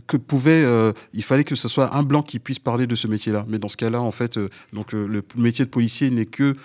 que 0.07 0.17
pouvait, 0.17 0.63
euh, 0.63 0.93
il 1.13 1.23
fallait 1.23 1.43
que 1.43 1.55
ce 1.55 1.67
soit 1.67 1.95
un 1.95 2.03
blanc 2.03 2.23
qui 2.23 2.39
puisse 2.39 2.59
parler 2.59 2.87
de 2.87 2.95
ce 2.95 3.07
métier-là. 3.07 3.45
Mais 3.47 3.59
dans 3.59 3.69
ce 3.69 3.77
cas-là, 3.77 4.01
en 4.01 4.11
fait, 4.11 4.37
euh, 4.37 4.49
donc 4.73 4.93
euh, 4.93 5.07
le 5.07 5.23
métier 5.35 5.65
de 5.65 5.69
policier 5.69 6.09
n'est 6.09 6.25
que 6.25 6.55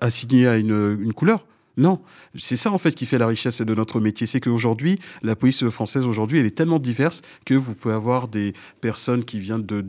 assigné 0.00 0.46
à 0.46 0.56
une, 0.56 0.98
une 1.00 1.12
couleur. 1.12 1.46
Non, 1.76 2.00
c'est 2.36 2.56
ça 2.56 2.72
en 2.72 2.78
fait 2.78 2.92
qui 2.92 3.06
fait 3.06 3.16
la 3.16 3.26
richesse 3.26 3.62
de 3.62 3.74
notre 3.74 4.00
métier. 4.00 4.26
C'est 4.26 4.40
qu'aujourd'hui, 4.40 4.98
la 5.22 5.34
police 5.34 5.66
française 5.68 6.04
aujourd'hui, 6.04 6.38
elle 6.38 6.44
est 6.44 6.56
tellement 6.56 6.78
diverse 6.78 7.22
que 7.46 7.54
vous 7.54 7.74
pouvez 7.74 7.94
avoir 7.94 8.28
des 8.28 8.52
personnes 8.80 9.24
qui 9.24 9.38
viennent 9.38 9.64
de 9.64 9.80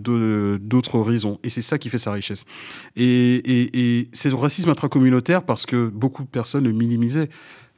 d'autres 0.58 0.96
horizons. 0.96 1.40
Et 1.44 1.50
c'est 1.50 1.62
ça 1.62 1.78
qui 1.78 1.90
fait 1.90 1.98
sa 1.98 2.14
richesse. 2.14 2.46
Et, 2.96 3.36
et, 3.36 4.00
et 4.00 4.10
c'est 4.14 4.30
le 4.30 4.36
racisme 4.36 4.70
intracommunautaire 4.70 5.44
parce 5.44 5.66
que 5.66 5.88
beaucoup 5.88 6.24
de 6.24 6.30
personnes 6.30 6.64
le 6.64 6.72
minimisaient. 6.72 7.30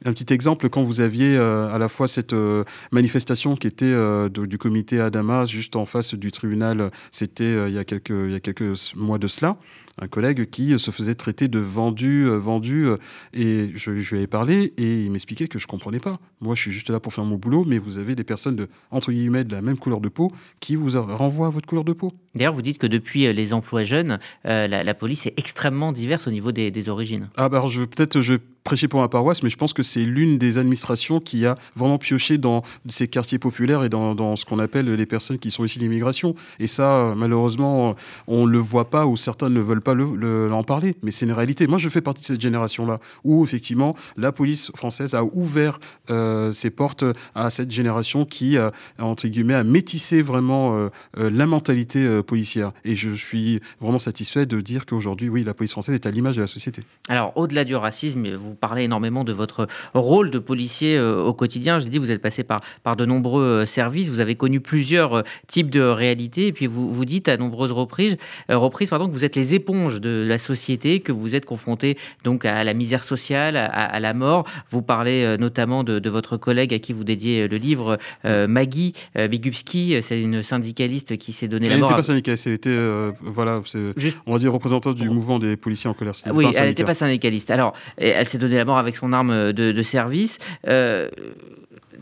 Un 0.06 0.12
petit 0.12 0.34
exemple, 0.34 0.68
quand 0.68 0.82
vous 0.82 1.00
aviez 1.00 1.34
euh, 1.34 1.72
à 1.72 1.78
la 1.78 1.88
fois 1.88 2.08
cette 2.08 2.34
euh, 2.34 2.64
manifestation 2.92 3.56
qui 3.56 3.66
était 3.66 3.86
euh, 3.86 4.28
du 4.28 4.58
comité 4.58 5.00
à 5.00 5.08
Damas, 5.08 5.48
juste 5.48 5.76
en 5.76 5.86
face 5.86 6.12
du 6.12 6.30
tribunal, 6.30 6.90
c'était 7.10 7.68
il 7.68 7.72
y 7.72 7.78
a 7.78 7.84
quelques 7.84 8.94
mois 8.96 9.18
de 9.18 9.28
cela, 9.28 9.56
un 10.00 10.08
collègue 10.08 10.48
qui 10.50 10.78
se 10.78 10.90
faisait 10.90 11.14
traiter 11.14 11.48
de 11.48 11.58
vendu, 11.58 12.26
vendu, 12.28 12.88
et 13.32 13.70
je, 13.74 13.90
lui 13.90 14.16
avais 14.16 14.26
parlé, 14.26 14.72
et 14.76 15.02
il 15.02 15.10
m'expliquait 15.10 15.48
que 15.48 15.58
je 15.58 15.66
comprenais 15.66 16.00
pas. 16.00 16.18
Moi, 16.40 16.54
je 16.54 16.62
suis 16.62 16.72
juste 16.72 16.90
là 16.90 17.00
pour 17.00 17.12
faire 17.12 17.24
mon 17.24 17.36
boulot, 17.36 17.64
mais 17.66 17.78
vous 17.78 17.98
avez 17.98 18.14
des 18.14 18.24
personnes 18.24 18.56
de, 18.56 18.68
entre 18.90 19.12
guillemets, 19.12 19.44
de 19.44 19.52
la 19.52 19.62
même 19.62 19.78
couleur 19.78 20.00
de 20.00 20.08
peau 20.08 20.30
qui 20.60 20.76
vous 20.76 20.90
renvoient 21.00 21.46
à 21.46 21.50
votre 21.50 21.66
couleur 21.66 21.84
de 21.84 21.92
peau. 21.92 22.12
D'ailleurs, 22.34 22.54
vous 22.54 22.62
dites 22.62 22.78
que 22.78 22.86
depuis 22.86 23.32
les 23.32 23.52
emplois 23.52 23.84
jeunes, 23.84 24.18
la, 24.44 24.94
police 24.94 25.26
est 25.26 25.34
extrêmement 25.38 25.92
diverse 25.92 26.26
au 26.26 26.30
niveau 26.30 26.52
des, 26.52 26.70
des 26.70 26.88
origines. 26.88 27.28
Ah, 27.36 27.48
bah 27.48 27.58
alors, 27.58 27.68
je 27.68 27.84
peut-être, 27.84 28.20
je 28.20 28.34
prêcher 28.64 28.88
pour 28.88 29.00
ma 29.00 29.08
paroisse, 29.08 29.42
mais 29.42 29.50
je 29.50 29.56
pense 29.56 29.74
que 29.74 29.82
c'est 29.82 30.04
l'une 30.04 30.38
des 30.38 30.56
administrations 30.56 31.20
qui 31.20 31.44
a 31.44 31.54
vraiment 31.76 31.98
pioché 31.98 32.38
dans 32.38 32.62
ces 32.88 33.06
quartiers 33.06 33.38
populaires 33.38 33.84
et 33.84 33.90
dans, 33.90 34.36
ce 34.36 34.44
qu'on 34.46 34.58
appelle 34.58 34.86
les 34.86 35.06
personnes 35.06 35.38
qui 35.38 35.50
sont 35.50 35.64
ici 35.64 35.78
d'immigration. 35.78 36.34
Et 36.58 36.66
ça, 36.66 37.12
malheureusement, 37.14 37.94
on 38.26 38.46
ne 38.46 38.50
le 38.50 38.58
voit 38.58 38.88
pas 38.88 39.06
ou 39.06 39.16
certains 39.16 39.50
ne 39.50 39.60
veulent 39.60 39.82
pas 39.84 39.94
l'en 39.94 40.62
parler. 40.64 40.94
Mais 41.02 41.10
c'est 41.10 41.26
une 41.26 41.32
réalité. 41.32 41.66
Moi, 41.66 41.78
je 41.78 41.88
fais 41.88 42.00
partie 42.00 42.22
de 42.22 42.26
cette 42.26 42.40
génération-là 42.40 42.98
où, 43.22 43.44
effectivement, 43.44 43.94
la 44.16 44.32
police 44.32 44.70
française 44.74 45.14
a 45.14 45.24
ouvert 45.24 45.78
euh, 46.10 46.52
ses 46.52 46.70
portes 46.70 47.04
à 47.34 47.50
cette 47.50 47.70
génération 47.70 48.24
qui, 48.24 48.56
a, 48.58 48.72
entre 48.98 49.28
guillemets, 49.28 49.54
a 49.54 49.64
métissé 49.64 50.22
vraiment 50.22 50.76
euh, 50.76 50.88
euh, 51.18 51.30
la 51.30 51.46
mentalité 51.46 52.22
policière. 52.22 52.72
Et 52.84 52.96
je 52.96 53.10
suis 53.10 53.60
vraiment 53.80 53.98
satisfait 53.98 54.46
de 54.46 54.60
dire 54.60 54.86
qu'aujourd'hui, 54.86 55.28
oui, 55.28 55.44
la 55.44 55.54
police 55.54 55.72
française 55.72 55.94
est 55.94 56.06
à 56.06 56.10
l'image 56.10 56.36
de 56.36 56.40
la 56.40 56.46
société. 56.46 56.82
Alors, 57.08 57.36
au-delà 57.36 57.64
du 57.64 57.76
racisme, 57.76 58.34
vous 58.34 58.54
parlez 58.54 58.84
énormément 58.84 59.24
de 59.24 59.32
votre 59.32 59.68
rôle 59.94 60.30
de 60.30 60.38
policier 60.38 60.96
euh, 60.96 61.22
au 61.22 61.32
quotidien. 61.32 61.78
Je 61.80 61.86
dis, 61.86 61.98
vous 61.98 62.10
êtes 62.10 62.22
passé 62.22 62.44
par, 62.44 62.60
par 62.82 62.96
de 62.96 63.04
nombreux 63.04 63.44
euh, 63.44 63.66
services, 63.66 64.08
vous 64.08 64.20
avez 64.20 64.34
connu 64.34 64.60
plusieurs 64.60 65.14
euh, 65.14 65.22
types 65.46 65.70
de 65.70 65.80
réalités, 65.80 66.48
et 66.48 66.52
puis 66.52 66.66
vous, 66.66 66.92
vous 66.92 67.04
dites 67.04 67.28
à 67.28 67.36
nombreuses 67.36 67.72
reprises, 67.72 68.16
reprises 68.48 68.90
pardon, 68.90 69.08
que 69.08 69.12
vous 69.12 69.24
êtes 69.24 69.36
les 69.36 69.54
de 69.74 70.24
la 70.26 70.38
société, 70.38 71.00
que 71.00 71.12
vous 71.12 71.34
êtes 71.34 71.44
confronté 71.44 71.98
donc 72.22 72.44
à 72.44 72.64
la 72.64 72.74
misère 72.74 73.04
sociale, 73.04 73.56
à, 73.56 74.00
la 74.00 74.14
mort. 74.14 74.46
Vous 74.70 74.82
parlez 74.82 75.36
notamment 75.38 75.84
de, 75.84 76.08
votre 76.08 76.36
collègue 76.36 76.72
à 76.72 76.78
qui 76.78 76.92
vous 76.92 77.04
dédiez 77.04 77.48
le 77.48 77.56
livre, 77.56 77.98
Maggie 78.24 78.94
Bigubski, 79.14 79.96
c'est 80.02 80.20
une 80.20 80.42
syndicaliste 80.42 81.16
qui 81.16 81.32
s'est 81.32 81.48
donné 81.48 81.68
la 81.68 81.76
mort. 81.76 81.90
Elle 81.90 81.96
n'était 81.96 81.96
pas 81.96 82.02
syndicaliste, 82.02 82.46
elle 82.46 82.52
était, 82.52 82.78
voilà, 83.20 83.62
Juste... 83.96 84.18
on 84.26 84.32
va 84.32 84.38
dire 84.38 84.52
représentante 84.52 84.96
du 84.96 85.08
mouvement 85.08 85.38
des 85.38 85.56
policiers 85.56 85.90
en 85.90 85.94
colère. 85.94 86.14
Oui, 86.32 86.46
elle 86.56 86.68
n'était 86.68 86.84
pas 86.84 86.94
syndicaliste. 86.94 87.50
Alors, 87.50 87.74
elle 87.96 88.26
s'est 88.26 88.38
donné 88.38 88.56
la 88.56 88.64
mort 88.64 88.78
avec 88.78 88.96
son 88.96 89.12
arme 89.12 89.52
de, 89.52 89.82
service. 89.82 90.38
Euh, 90.66 91.08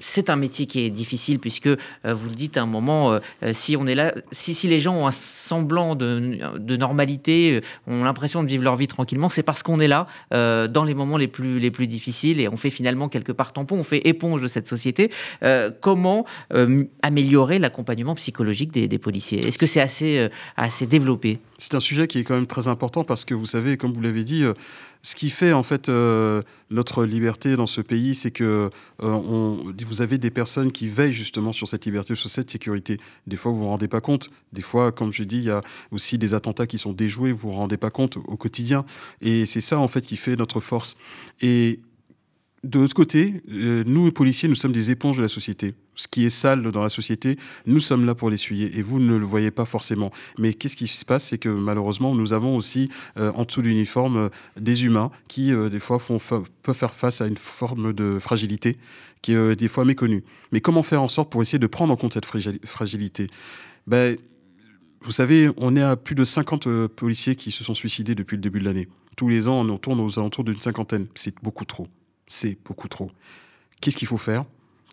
c'est 0.03 0.31
un 0.31 0.37
métier 0.37 0.67
qui 0.67 0.81
est 0.81 0.91
difficile 0.91 1.39
puisque 1.39 1.69
euh, 1.69 1.77
vous 2.05 2.29
le 2.29 2.35
dites 2.35 2.57
à 2.57 2.63
un 2.63 2.67
moment, 2.67 3.13
euh, 3.13 3.21
si 3.53 3.77
on 3.77 3.87
est 3.87 3.95
là, 3.95 4.13
si, 4.33 4.53
les 4.67 4.81
gens 4.81 4.95
ont 4.95 5.07
un 5.07 5.13
semblant 5.13 5.95
de, 5.95 6.77
normalité, 6.77 7.61
ont 7.87 8.05
l'impression 8.05 8.43
de 8.43 8.49
vivre 8.49 8.65
leur 8.65 8.77
vie 8.77 8.89
tranquillement, 8.89 9.29
c'est 9.29 9.43
parce 9.43 9.63
qu'on 9.63 9.81
est 9.81 9.89
là 9.89 10.07
dans 10.31 10.85
les 10.85 10.95
moments 10.95 11.17
les 11.17 11.29
plus, 11.29 11.59
les 11.59 11.71
plus 11.71 11.87
difficiles 11.87 12.41
et 12.41 12.49
on 12.49 12.57
fait 12.57 12.71
finalement 12.71 13.09
quelque 13.09 13.33
part 13.33 13.53
tampon, 13.53 13.77
on 13.77 13.85
fait 13.85 14.07
éponge 14.07 14.43
de 14.43 14.49
cette 14.49 14.69
société. 14.69 15.11
comment 15.81 16.25
améliorer 17.03 17.59
l'accompagnement 17.59 18.15
psychologique 18.15 18.73
des, 18.73 18.99
policiers? 18.99 19.47
Est-ce 19.47 19.59
que 19.59 19.67
c'est 19.67 19.81
assez, 19.81 20.87
développé? 20.87 21.39
C'est 21.59 21.75
un 21.75 21.81
sujet 21.81 22.07
qui 22.07 22.19
est 22.19 22.25
quand 22.25 22.35
même 22.35 22.47
très 22.47 22.69
important 22.69 23.05
parce 23.05 23.25
que 23.25 23.35
vous 23.35 23.47
savez, 23.47 23.77
comme 23.77 23.93
vous 23.93 24.01
l'avez 24.01 24.25
dit, 24.25 24.45
ce 25.03 25.17
qui 25.17 25.31
fait 25.31 25.53
en 25.53 25.63
fait 25.63 25.89
euh, 25.89 26.43
notre 26.71 27.05
liberté 27.05 27.57
dans 27.57 27.67
ce 27.67 27.81
pays, 27.81 28.15
c'est 28.15 28.31
que 28.31 28.71
euh, 29.03 29.73
vous 29.93 30.01
avez 30.01 30.17
des 30.17 30.31
personnes 30.31 30.73
qui 30.73 30.89
veillent 30.89 31.13
justement 31.13 31.53
sur 31.53 31.69
cette 31.69 31.85
liberté, 31.85 32.15
sur 32.15 32.31
cette 32.31 32.51
sécurité. 32.51 32.97
Des 33.27 33.37
fois, 33.37 33.53
vous 33.53 33.59
vous 33.59 33.69
rendez 33.69 33.89
pas 33.89 34.01
compte. 34.01 34.31
Des 34.55 34.63
fois, 34.63 34.91
comme 34.91 35.13
je 35.13 35.23
dis, 35.23 35.37
il 35.37 35.45
y 35.45 35.51
a 35.51 35.61
aussi 35.91 36.17
des 36.17 36.33
attentats 36.33 36.67
qui 36.67 36.79
sont 36.79 36.95
déjoués, 36.95 37.31
vous 37.31 37.51
vous 37.51 37.55
rendez 37.55 37.77
pas 37.77 37.91
compte 37.91 38.17
au 38.17 38.39
quotidien. 38.39 38.87
Et 39.21 39.45
c'est 39.45 39.61
ça 39.61 39.79
en 39.79 39.89
fait 39.89 40.01
qui 40.01 40.17
fait 40.17 40.35
notre 40.35 40.61
force. 40.61 40.97
Et 41.43 41.81
de 42.65 42.79
l'autre 42.79 42.95
côté, 42.95 43.43
euh, 43.51 43.83
nous, 43.87 44.13
policiers, 44.13 44.49
nous 44.49 44.55
sommes 44.55 44.73
des 44.73 44.93
éponges 44.93 45.17
de 45.17 45.23
la 45.23 45.29
société. 45.29 45.75
Ce 45.97 46.07
qui 46.07 46.25
est 46.25 46.31
sale 46.31 46.63
dans 46.71 46.83
la 46.83 46.89
société, 46.89 47.37
nous 47.67 47.81
sommes 47.81 48.07
là 48.07 48.15
pour 48.15 48.31
l'essuyer 48.31 48.79
et 48.79 48.83
vous 48.83 49.01
ne 49.01 49.17
le 49.17 49.25
voyez 49.25 49.51
pas 49.51 49.65
forcément. 49.65 50.13
Mais 50.39 50.55
qu'est-ce 50.55 50.77
qui 50.77 50.87
se 50.87 51.05
passe? 51.05 51.25
C'est 51.25 51.39
que 51.39 51.49
malheureusement, 51.49 52.15
nous 52.15 52.33
avons 52.33 52.55
aussi 52.57 52.89
euh, 53.17 53.33
en 53.33 53.45
dessous 53.45 53.63
de 53.63 53.67
l'uniforme 53.67 54.17
euh, 54.17 54.29
des 54.61 54.85
humains 54.85 55.11
qui, 55.27 55.53
des 55.53 55.81
fois, 55.81 55.99
peuvent 55.99 56.77
faire 56.77 56.95
face 56.95 57.21
à 57.21 57.27
une 57.27 57.37
forme 57.37 57.93
de 57.93 58.19
fragilité 58.21 58.77
qui 59.23 59.33
est 59.33 59.57
des 59.57 59.69
fois 59.69 59.85
méconnue. 59.85 60.25
Mais 60.53 60.61
comment 60.61 60.83
faire 60.83 61.03
en 61.03 61.09
sorte 61.09 61.31
pour 61.31 61.43
essayer 61.43 61.59
de 61.59 61.67
prendre 61.67 61.93
en 61.93 61.97
compte 61.97 62.13
cette 62.13 62.27
fragilité? 62.27 63.27
Ben, 63.87 64.17
vous 65.01 65.13
savez, 65.13 65.51
on 65.57 65.77
est 65.77 65.83
à 65.83 65.97
plus 65.97 66.15
de 66.15 66.25
50 66.25 66.87
policiers 66.89 67.35
qui 67.35 67.51
se 67.51 67.65
sont 67.65 67.75
suicidés 67.75 68.15
depuis 68.15 68.37
le 68.37 68.43
début 68.43 68.61
de 68.61 68.65
l'année. 68.65 68.89
Tous 69.17 69.29
les 69.29 69.49
ans, 69.49 69.69
on 69.69 69.79
tourne 69.79 70.01
aux 70.01 70.19
alentours 70.19 70.45
d'une 70.45 70.59
cinquantaine. 70.59 71.07
C'est 71.15 71.35
beaucoup 71.43 71.65
trop. 71.65 71.87
C'est 72.27 72.59
beaucoup 72.65 72.89
trop. 72.89 73.11
Qu'est-ce 73.81 73.97
qu'il 73.97 74.09
faut 74.09 74.19
faire? 74.19 74.45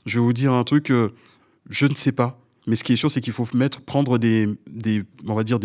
Je 0.05 0.19
vais 0.19 0.25
vous 0.25 0.33
dire 0.33 0.53
un 0.53 0.63
truc, 0.63 0.91
je 1.69 1.85
ne 1.85 1.95
sais 1.95 2.11
pas. 2.11 2.39
Mais 2.67 2.75
ce 2.75 2.83
qui 2.83 2.93
est 2.93 2.97
sûr, 2.97 3.09
c'est 3.09 3.21
qu'il 3.21 3.33
faut 3.33 3.47
mettre, 3.53 3.81
prendre 3.81 4.17
des, 4.17 4.47
des 4.67 5.03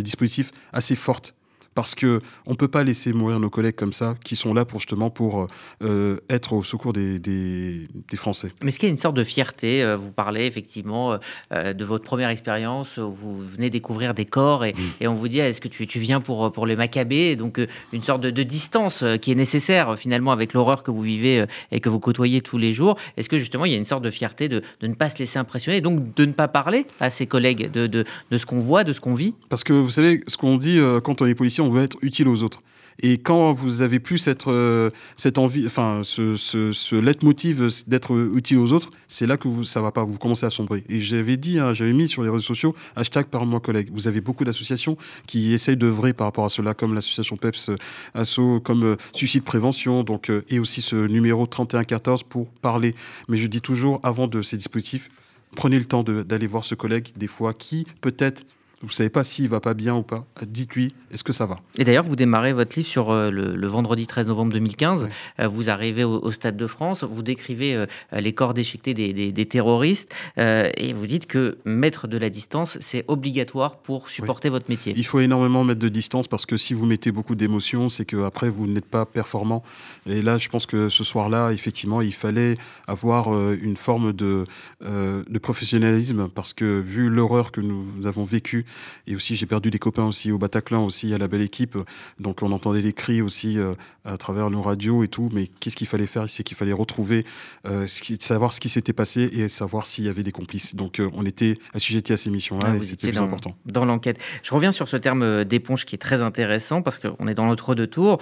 dispositifs 0.03 0.53
assez 0.73 0.97
fortes 0.97 1.35
parce 1.75 1.95
que 1.95 2.21
on 2.47 2.55
peut 2.55 2.69
pas 2.69 2.85
laisser 2.85 3.13
mourir 3.13 3.41
nos 3.41 3.51
collègues 3.51 3.75
comme 3.75 3.93
ça, 3.93 4.15
qui 4.25 4.37
sont 4.37 4.55
là 4.55 4.65
pour 4.65 4.81
justement 4.81 5.11
pour 5.11 5.47
euh, 5.83 6.19
être 6.31 6.53
au 6.53 6.63
secours 6.63 6.93
des, 6.93 7.19
des, 7.19 7.89
Français. 8.15 8.49
Mais 8.63 8.69
est-ce 8.69 8.79
qu'il 8.79 8.89
y 8.89 8.91
a 8.91 8.93
une 8.93 8.99
sorte 8.99 9.17
de 9.17 9.25
fierté 9.25 9.83
euh, 9.83 9.97
Vous 9.97 10.13
parlez 10.13 10.47
effectivement 10.47 11.19
euh, 11.53 11.73
de 11.73 11.85
votre 11.85 12.05
première 12.05 12.29
expérience, 12.29 12.97
où 12.97 13.13
vous 13.13 13.43
venez 13.43 13.71
découvrir 13.71 14.15
des 14.15 14.25
corps 14.25 14.65
et, 14.65 14.73
et 15.01 15.09
on 15.09 15.15
vous 15.15 15.27
dit 15.27 15.41
est-ce 15.41 15.61
que 15.61 15.67
tu, 15.67 15.89
tu, 15.89 15.99
viens 15.99 16.21
pour, 16.21 16.53
pour 16.53 16.65
les 16.65 16.77
Maccabées? 16.77 17.35
Donc 17.35 17.61
une 17.93 18.03
sorte 18.03 18.21
de, 18.21 18.31
de, 18.31 18.43
distance 18.45 19.05
qui 19.21 19.33
est 19.33 19.35
nécessaire 19.35 19.99
finalement 19.99 20.31
avec 20.31 20.53
l'horreur 20.53 20.85
que 20.85 20.93
vous 20.93 21.03
vivez 21.03 21.45
et 21.73 21.81
que 21.81 21.89
vous 21.89 21.99
côtoyez 21.99 22.41
tous 22.41 22.57
les 22.57 22.73
jours. 22.73 22.97
Est-ce 23.17 23.29
que 23.29 23.39
justement 23.39 23.65
il 23.65 23.73
y 23.73 23.75
a 23.75 23.79
une 23.79 23.85
sorte 23.85 24.05
de 24.05 24.11
fierté 24.11 24.49
de, 24.49 24.63
de, 24.81 24.87
ne 24.87 24.95
pas 24.95 25.11
se 25.11 25.19
laisser 25.19 25.41
impressionner, 25.41 25.81
donc 25.81 26.15
de 26.15 26.25
ne 26.25 26.33
pas 26.33 26.47
parler 26.47 26.87
à 27.01 27.11
ses 27.11 27.27
collègues 27.27 27.73
de, 27.73 27.89
de, 27.89 28.05
de 28.31 28.39
ce 28.39 28.47
qu'on 28.47 28.61
voit, 28.61 28.85
de 28.85 28.93
ce 28.93 29.01
qu'on 29.01 29.15
vit? 29.15 29.35
Parce 29.49 29.65
que 29.65 29.73
vous 29.73 29.91
savez, 29.91 30.23
ce 30.29 30.37
qu'on 30.37 30.57
dit 30.57 30.79
quand 31.03 31.21
on 31.21 31.27
est 31.27 31.35
policier, 31.35 31.64
on 31.65 31.71
veut 31.71 31.83
être 31.83 31.99
utile 32.03 32.29
aux 32.29 32.43
autres. 32.43 32.61
Et 33.03 33.19
quand 33.19 33.53
vous 33.53 33.83
avez 33.83 33.99
plus 33.99 34.19
cette, 34.19 34.47
euh, 34.47 34.91
cette 35.17 35.39
envie, 35.39 35.67
enfin, 35.67 36.03
ce, 36.05 36.37
ce, 36.37 36.95
leitmotiv 36.95 37.67
d'être 37.87 38.17
utile 38.35 38.59
aux 38.59 38.73
autres, 38.73 38.91
c'est 39.09 39.27
là 39.27 39.37
que 39.37 39.49
vous, 39.49 39.65
ça 39.65 39.81
va 39.81 39.91
pas, 39.91 40.05
vous 40.05 40.19
commencez 40.19 40.47
à 40.47 40.51
sombrer. 40.51 40.85
Et 40.89 41.01
j'avais 41.01 41.37
dit, 41.37 41.59
hein, 41.59 41.75
j'avais 41.75 41.93
mis 41.93 42.07
sur 42.07 42.23
les 42.23 42.29
réseaux 42.29 42.45
sociaux, 42.45 42.75
hashtag 42.95 43.27
par 43.27 43.47
moi 43.47 43.61
collègue. 43.61 43.89
Vous 43.93 44.07
avez 44.07 44.21
beaucoup 44.21 44.45
d'associations 44.45 44.97
qui 45.27 45.53
essayent 45.53 45.77
d'œuvrer 45.77 46.13
par 46.13 46.27
rapport 46.27 46.45
à 46.45 46.49
cela, 46.49 46.75
comme 46.75 46.95
l'association 46.95 47.37
PEPS 47.37 47.73
Asso, 48.15 48.61
comme 48.63 48.85
euh, 48.85 48.97
Suicide 49.13 49.43
Prévention, 49.43 50.05
donc, 50.05 50.31
euh, 50.31 50.43
et 50.49 50.59
aussi 50.59 50.81
ce 50.81 50.97
numéro 50.97 51.47
3114 51.47 52.23
pour 52.23 52.49
parler. 52.49 52.95
Mais 53.29 53.37
je 53.37 53.47
dis 53.49 53.61
toujours, 53.61 53.99
avant 54.03 54.29
de 54.29 54.41
ces 54.43 54.57
dispositifs, 54.57 55.11
prenez 55.57 55.79
le 55.79 55.85
temps 55.85 56.05
d'aller 56.05 56.47
voir 56.47 56.65
ce 56.65 56.75
collègue, 56.75 57.09
des 57.17 57.27
fois, 57.27 57.55
qui 57.55 57.87
peut-être 58.01 58.45
vous 58.81 58.89
ne 58.89 58.93
savez 58.93 59.11
pas 59.11 59.25
s'il 59.25 59.49
va 59.49 59.61
pas 59.61 59.75
bien 59.75 59.95
ou 59.95 60.03
pas, 60.03 60.27
dites-lui, 60.47 60.95
est-ce 61.11 61.25
que 61.25 61.33
ça 61.33 61.47
va? 61.47 61.61
Et 61.79 61.85
d'ailleurs, 61.85 62.05
vous 62.05 62.17
démarrez 62.17 62.53
votre 62.53 62.77
livre 62.77 62.89
sur 62.89 63.11
euh, 63.11 63.31
le, 63.31 63.67
vendredi 63.67 64.07
13 64.07 64.27
novembre 64.27 64.53
2015. 64.53 65.09
Euh, 65.41 65.49
vous 65.49 65.71
arrivez 65.71 66.05
au, 66.05 66.31
Stade 66.33 66.57
de 66.57 66.67
France, 66.67 67.05
vous 67.05 67.23
décrivez 67.23 67.75
euh, 67.75 67.87
les 68.13 68.33
corps 68.33 68.53
déchiquetés 68.53 68.95
des, 68.95 69.47
terroristes 69.47 70.13
et 70.37 70.93
vous 70.95 71.07
dites 71.07 71.27
que 71.27 71.59
mettre 71.65 72.09
de 72.09 72.17
la 72.17 72.31
distance, 72.31 72.79
c'est 72.81 73.05
obligatoire 73.09 73.79
pour 73.79 74.11
supporter 74.11 74.49
votre 74.49 74.69
métier. 74.69 74.95
Il 74.97 75.05
faut 75.05 75.21
énormément 75.21 75.65
mettre 75.65 75.81
de 75.81 75.89
distance 75.89 76.29
parce 76.29 76.47
que 76.47 76.57
si 76.57 76.73
vous 76.75 76.87
mettez 76.87 77.13
beaucoup 77.13 77.35
d'émotions, 77.35 77.89
c'est 77.89 78.05
qu'après, 78.05 78.49
vous 78.49 78.67
n'êtes 78.67 78.87
pas 78.87 79.05
performant. 79.05 79.63
Et 80.07 80.23
là, 80.23 80.39
je 80.39 80.49
pense 80.49 80.67
que 80.67 80.89
ce 80.89 81.05
soir-là, 81.05 81.51
effectivement, 81.53 82.01
il 82.01 82.15
fallait 82.15 82.55
avoir 82.87 83.29
une 83.53 83.77
forme 83.77 84.13
de, 84.13 84.47
de 84.83 85.39
professionnalisme 85.39 86.29
parce 86.29 86.53
que 86.53 86.81
vu 86.81 87.09
l'horreur 87.09 87.53
que 87.53 87.61
nous 87.61 88.07
avons 88.07 88.25
vécue, 88.25 88.64
et 89.07 89.17
aussi, 89.17 89.35
j'ai 89.35 89.47
perdu 89.47 89.71
des 89.71 89.79
copains 89.79 90.05
aussi 90.05 90.33
au 90.33 90.39
Bataclan, 90.39 90.85
aussi 90.85 91.13
à 91.15 91.19
la 91.19 91.29
belle 91.29 91.43
équipe. 91.43 91.77
Donc, 92.21 92.43
on 92.43 92.53
entendait 92.53 92.81
les 92.81 92.93
cris 92.93 93.23
aussi 93.23 93.59
euh, 93.59 93.73
à 94.05 94.17
travers 94.17 94.51
nos 94.51 94.63
radios 94.63 95.05
et 95.05 95.09
tout. 95.09 95.31
Mais 95.33 95.49
qu'est-ce 95.61 95.77
qu'il 95.77 95.87
fallait 95.87 96.07
faire? 96.07 96.29
C'est 96.29 96.43
qu'il 96.43 96.57
fallait 96.57 96.73
retrouver, 96.73 97.25
euh, 97.67 97.87
savoir 97.87 98.53
ce 98.53 98.61
qui 98.61 98.69
s'était 98.69 98.93
passé 98.93 99.23
et 99.33 99.49
savoir 99.49 99.87
s'il 99.87 100.05
y 100.05 100.09
avait 100.09 100.23
des 100.23 100.33
complices. 100.33 100.75
Donc, 100.75 101.01
euh, 101.01 101.11
on 101.15 101.27
était 101.27 101.59
assujettis 101.75 102.13
à 102.13 102.17
ces 102.17 102.31
missions-là 102.31 102.69
ah, 102.69 102.77
et 102.77 102.85
c'était 102.85 103.11
plus 103.11 103.21
important. 103.21 103.57
Dans 103.67 103.85
l'enquête. 103.85 104.19
Je 104.43 104.55
reviens 104.55 104.73
sur 104.73 104.89
ce 104.89 104.97
terme 104.97 105.45
d'éponge 105.45 105.85
qui 105.85 105.95
est 105.95 105.99
très 105.99 106.23
intéressant 106.23 106.83
parce 106.83 106.99
qu'on 106.99 107.27
est 107.29 107.35
dans 107.35 107.47
notre 107.47 107.75
de 107.75 107.87
tour 107.87 108.19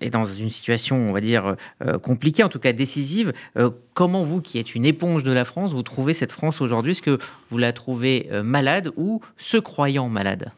et 0.00 0.10
dans 0.10 0.24
une 0.24 0.50
situation, 0.50 0.96
on 0.96 1.12
va 1.12 1.20
dire, 1.20 1.56
euh, 1.84 1.98
compliquée, 1.98 2.42
en 2.42 2.48
tout 2.48 2.58
cas 2.58 2.72
décisive, 2.72 3.32
euh, 3.56 3.70
comment 3.94 4.22
vous, 4.22 4.42
qui 4.42 4.58
êtes 4.58 4.74
une 4.74 4.84
éponge 4.84 5.22
de 5.22 5.32
la 5.32 5.44
France, 5.44 5.72
vous 5.72 5.82
trouvez 5.82 6.12
cette 6.12 6.32
France 6.32 6.60
aujourd'hui? 6.60 6.92
Est-ce 6.92 7.02
que 7.02 7.18
vous 7.48 7.58
la 7.58 7.72
trouvez 7.72 8.28
euh, 8.30 8.42
malade 8.42 8.92
ou 8.96 9.22
se 9.38 9.56
croyant 9.56 10.08
malade? 10.08 10.52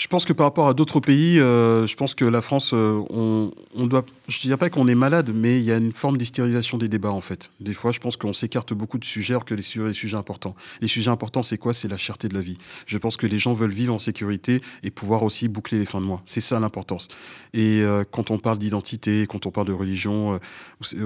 Je 0.00 0.06
pense 0.06 0.24
que 0.24 0.32
par 0.32 0.46
rapport 0.46 0.66
à 0.66 0.72
d'autres 0.72 0.98
pays, 0.98 1.38
euh, 1.38 1.86
je 1.86 1.94
pense 1.94 2.14
que 2.14 2.24
la 2.24 2.40
France, 2.40 2.70
euh, 2.72 3.02
on, 3.10 3.86
doit. 3.86 4.06
Je 4.28 4.38
ne 4.38 4.42
dirais 4.44 4.56
pas 4.56 4.70
qu'on 4.70 4.88
est 4.88 4.94
malade, 4.94 5.30
mais 5.34 5.58
il 5.58 5.62
y 5.62 5.70
a 5.70 5.76
une 5.76 5.92
forme 5.92 6.16
d'hystérisation 6.16 6.78
des 6.78 6.88
débats 6.88 7.10
en 7.10 7.20
fait. 7.20 7.50
Des 7.60 7.74
fois, 7.74 7.92
je 7.92 8.00
pense 8.00 8.16
qu'on 8.16 8.32
s'écarte 8.32 8.72
beaucoup 8.72 8.96
de 8.96 9.04
sujets 9.04 9.34
alors 9.34 9.44
que 9.44 9.54
les 9.54 9.60
sujets, 9.60 10.16
importants. 10.16 10.56
Les 10.80 10.88
sujets 10.88 11.10
importants, 11.10 11.42
c'est 11.42 11.58
quoi? 11.58 11.74
C'est 11.74 11.86
la 11.86 11.98
cherté 11.98 12.28
de 12.28 12.34
la 12.34 12.40
vie. 12.40 12.56
Je 12.86 12.96
pense 12.96 13.18
que 13.18 13.26
les 13.26 13.38
gens 13.38 13.52
veulent 13.52 13.72
vivre 13.72 13.92
en 13.92 13.98
sécurité 13.98 14.62
et 14.82 14.90
pouvoir 14.90 15.22
aussi 15.22 15.48
boucler 15.48 15.78
les 15.78 15.84
fins 15.84 16.00
de 16.00 16.06
mois. 16.06 16.22
C'est 16.24 16.40
ça 16.40 16.58
l'importance. 16.60 17.08
Et 17.52 17.82
euh, 17.82 18.02
quand 18.10 18.30
on 18.30 18.38
parle 18.38 18.56
d'identité, 18.56 19.26
quand 19.28 19.44
on 19.44 19.50
parle 19.50 19.66
de 19.66 19.74
religion, 19.74 20.40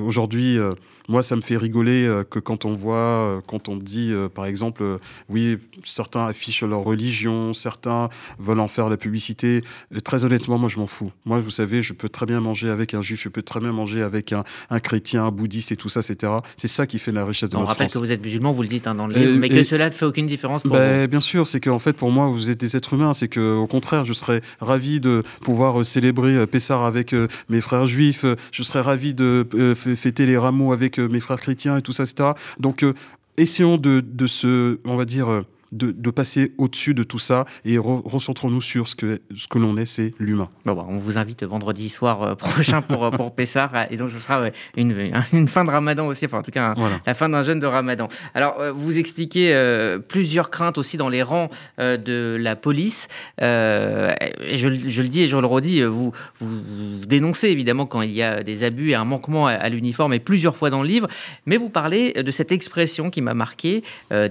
aujourd'hui, 0.07 0.57
moi, 1.09 1.25
ça 1.25 1.35
me 1.35 1.41
fait 1.41 1.57
rigoler 1.57 2.23
que 2.31 2.39
quand 2.39 2.65
on 2.65 2.75
voit, 2.75 3.43
quand 3.49 3.69
on 3.69 3.77
dit, 3.77 4.15
par 4.35 4.47
exemple, 4.47 5.01
oui, 5.29 5.59
certains 5.83 6.27
affichent 6.27 6.63
leur 6.63 6.85
religion, 6.85 7.55
certains 7.55 8.09
veulent 8.39 8.61
en 8.61 8.69
faire 8.69 8.84
la 8.91 8.97
publicité. 8.97 9.61
très 10.05 10.25
honnêtement, 10.25 10.59
moi, 10.59 10.69
je 10.69 10.79
m'en 10.79 10.87
fous. 10.87 11.13
Moi, 11.25 11.41
vous 11.41 11.51
savez, 11.51 11.83
je 11.83 11.93
peux 11.93 12.09
très 12.09 12.27
bien 12.27 12.41
manger 12.41 12.71
avec 12.71 12.95
un 12.95 13.03
juif, 13.03 13.23
je 13.23 13.29
peux 13.29 13.43
très 13.43 13.61
bien 13.61 13.73
manger 13.73 14.03
avec 14.03 14.33
un, 14.33 14.45
chrétien, 14.81 15.25
un 15.25 15.31
bouddhiste 15.31 15.73
et 15.73 15.77
tout 15.77 15.89
ça, 15.89 16.01
etc. 16.01 16.33
C'est 16.57 16.69
ça 16.69 16.87
qui 16.87 16.99
fait 16.99 17.13
la 17.13 17.25
richesse 17.25 17.51
de 17.51 17.57
On 17.57 17.61
notre 17.61 17.73
rappelle 17.73 17.91
que 17.91 17.99
vous 17.99 18.13
êtes 18.13 18.23
musulman, 18.23 18.53
vous 18.53 18.63
le 18.63 18.69
dites 18.69 18.87
hein, 18.87 18.95
dans 18.95 19.07
le 19.07 19.15
livre, 19.15 19.39
mais 19.39 19.49
que 19.49 19.63
cela 19.63 19.87
ne 19.87 19.95
fait 19.95 20.05
aucune 20.05 20.27
différence 20.27 20.63
pour 20.63 20.73
ben, 20.73 21.03
vous. 21.03 21.09
Bien 21.09 21.21
sûr, 21.21 21.47
c'est 21.47 21.61
qu'en 21.61 21.79
fait, 21.79 21.95
pour 21.95 22.11
moi, 22.11 22.29
vous 22.29 22.51
êtes 22.51 22.59
des 22.59 22.77
êtres 22.77 22.95
humains. 22.95 23.15
C'est 23.15 23.29
qu'au 23.29 23.67
contraire, 23.67 24.05
je 24.05 24.13
serais 24.13 24.43
ravi 24.61 25.01
de 25.01 25.23
pouvoir 25.41 25.81
euh, 25.81 25.85
célébrer 25.85 26.37
euh, 26.37 26.47
Pessar 26.47 26.85
avec 26.85 27.13
euh, 27.13 27.29
mes 27.49 27.61
frères 27.61 27.87
juifs. 27.87 28.25
Je 28.53 28.63
serais 28.63 28.81
ravi 28.81 29.15
de 29.15 29.47
fêter 29.97 30.27
les 30.27 30.37
rameaux 30.37 30.73
avec 30.73 30.99
mes 30.99 31.21
frères 31.21 31.39
chrétiens 31.39 31.77
et 31.77 31.83
tout 31.83 31.93
ça, 31.93 32.05
etc. 32.05 32.31
Donc, 32.59 32.85
essayons 33.37 33.77
de, 33.77 34.01
de 34.01 34.27
se, 34.27 34.79
on 34.85 34.97
va 34.97 35.05
dire, 35.05 35.45
de, 35.75 36.11
passer 36.11 36.53
au-dessus 36.59 36.95
de 36.95 37.03
tout 37.03 37.19
ça 37.19 37.45
et 37.65 37.77
recentrons-nous 37.79 38.61
sur 38.61 38.87
ce 38.87 38.95
que, 38.95 39.21
ce 39.35 39.49
que 39.49 39.59
l'on 39.59 39.77
est, 39.77 39.87
c'est 39.87 40.15
l'humain. 40.19 40.49
Bon, 40.65 40.75
bah, 40.75 40.87
on 40.89 40.99
vous 40.99 41.19
invite 41.19 41.43
vendredi 41.43 41.89
soir 41.89 42.23
euh, 42.23 42.35
prochain 42.35 42.83
pour, 42.83 43.05
euh, 43.05 43.11
pour 43.11 43.35
Pessar 43.35 43.87
et 43.91 43.97
donc 43.97 44.11
ce 44.11 44.19
sera 44.19 44.49
une, 44.77 45.13
une, 45.33 45.49
fin 45.49 45.65
de 45.65 45.71
ramadan 45.71 46.07
aussi, 46.07 46.27
enfin 46.27 46.39
en 46.39 46.43
tout 46.43 46.53
cas 46.53 46.75
la 47.07 47.15
fin 47.15 47.29
d'un 47.29 47.43
jeûne 47.43 47.59
de 47.59 47.67
ramadan. 47.67 48.09
Alors 48.35 48.61
euh, 48.61 48.73
vous 48.73 48.99
expliquez 48.99 49.35
plusieurs 50.09 50.51
craintes 50.51 50.79
aussi 50.79 50.97
dans 50.97 51.09
les 51.09 51.23
rangs 51.23 51.51
de 51.79 52.37
la 52.41 52.57
police. 52.57 53.09
je, 53.41 54.15
je, 54.53 55.03
le 55.03 55.09
dis 55.09 55.23
et 55.23 55.29
je 55.29 55.37
le 55.37 55.47
redis, 55.47 55.83
vous, 55.83 56.13
vous, 56.39 57.07
dénoncez 57.07 57.49
évidemment 57.49 57.87
quand 57.87 58.03
il 58.03 58.13
y 58.13 58.23
a 58.23 58.43
des 58.43 58.63
abus 58.63 58.91
et 58.91 58.95
un 58.95 59.05
manquement 59.05 59.47
à, 59.47 59.69
l'uniforme 59.69 60.13
et 60.13 60.21
plusieurs 60.21 60.57
fois 60.57 60.71
dans 60.71 60.83
le 60.83 60.89
livre, 60.89 61.09
mais 61.47 61.57
vous 61.57 61.69
parlez 61.69 62.13
de 62.13 62.31
cette 62.31 62.53
expression 62.53 63.11
qui 63.11 63.21
m'a 63.21 63.35
marqué, 63.35 63.83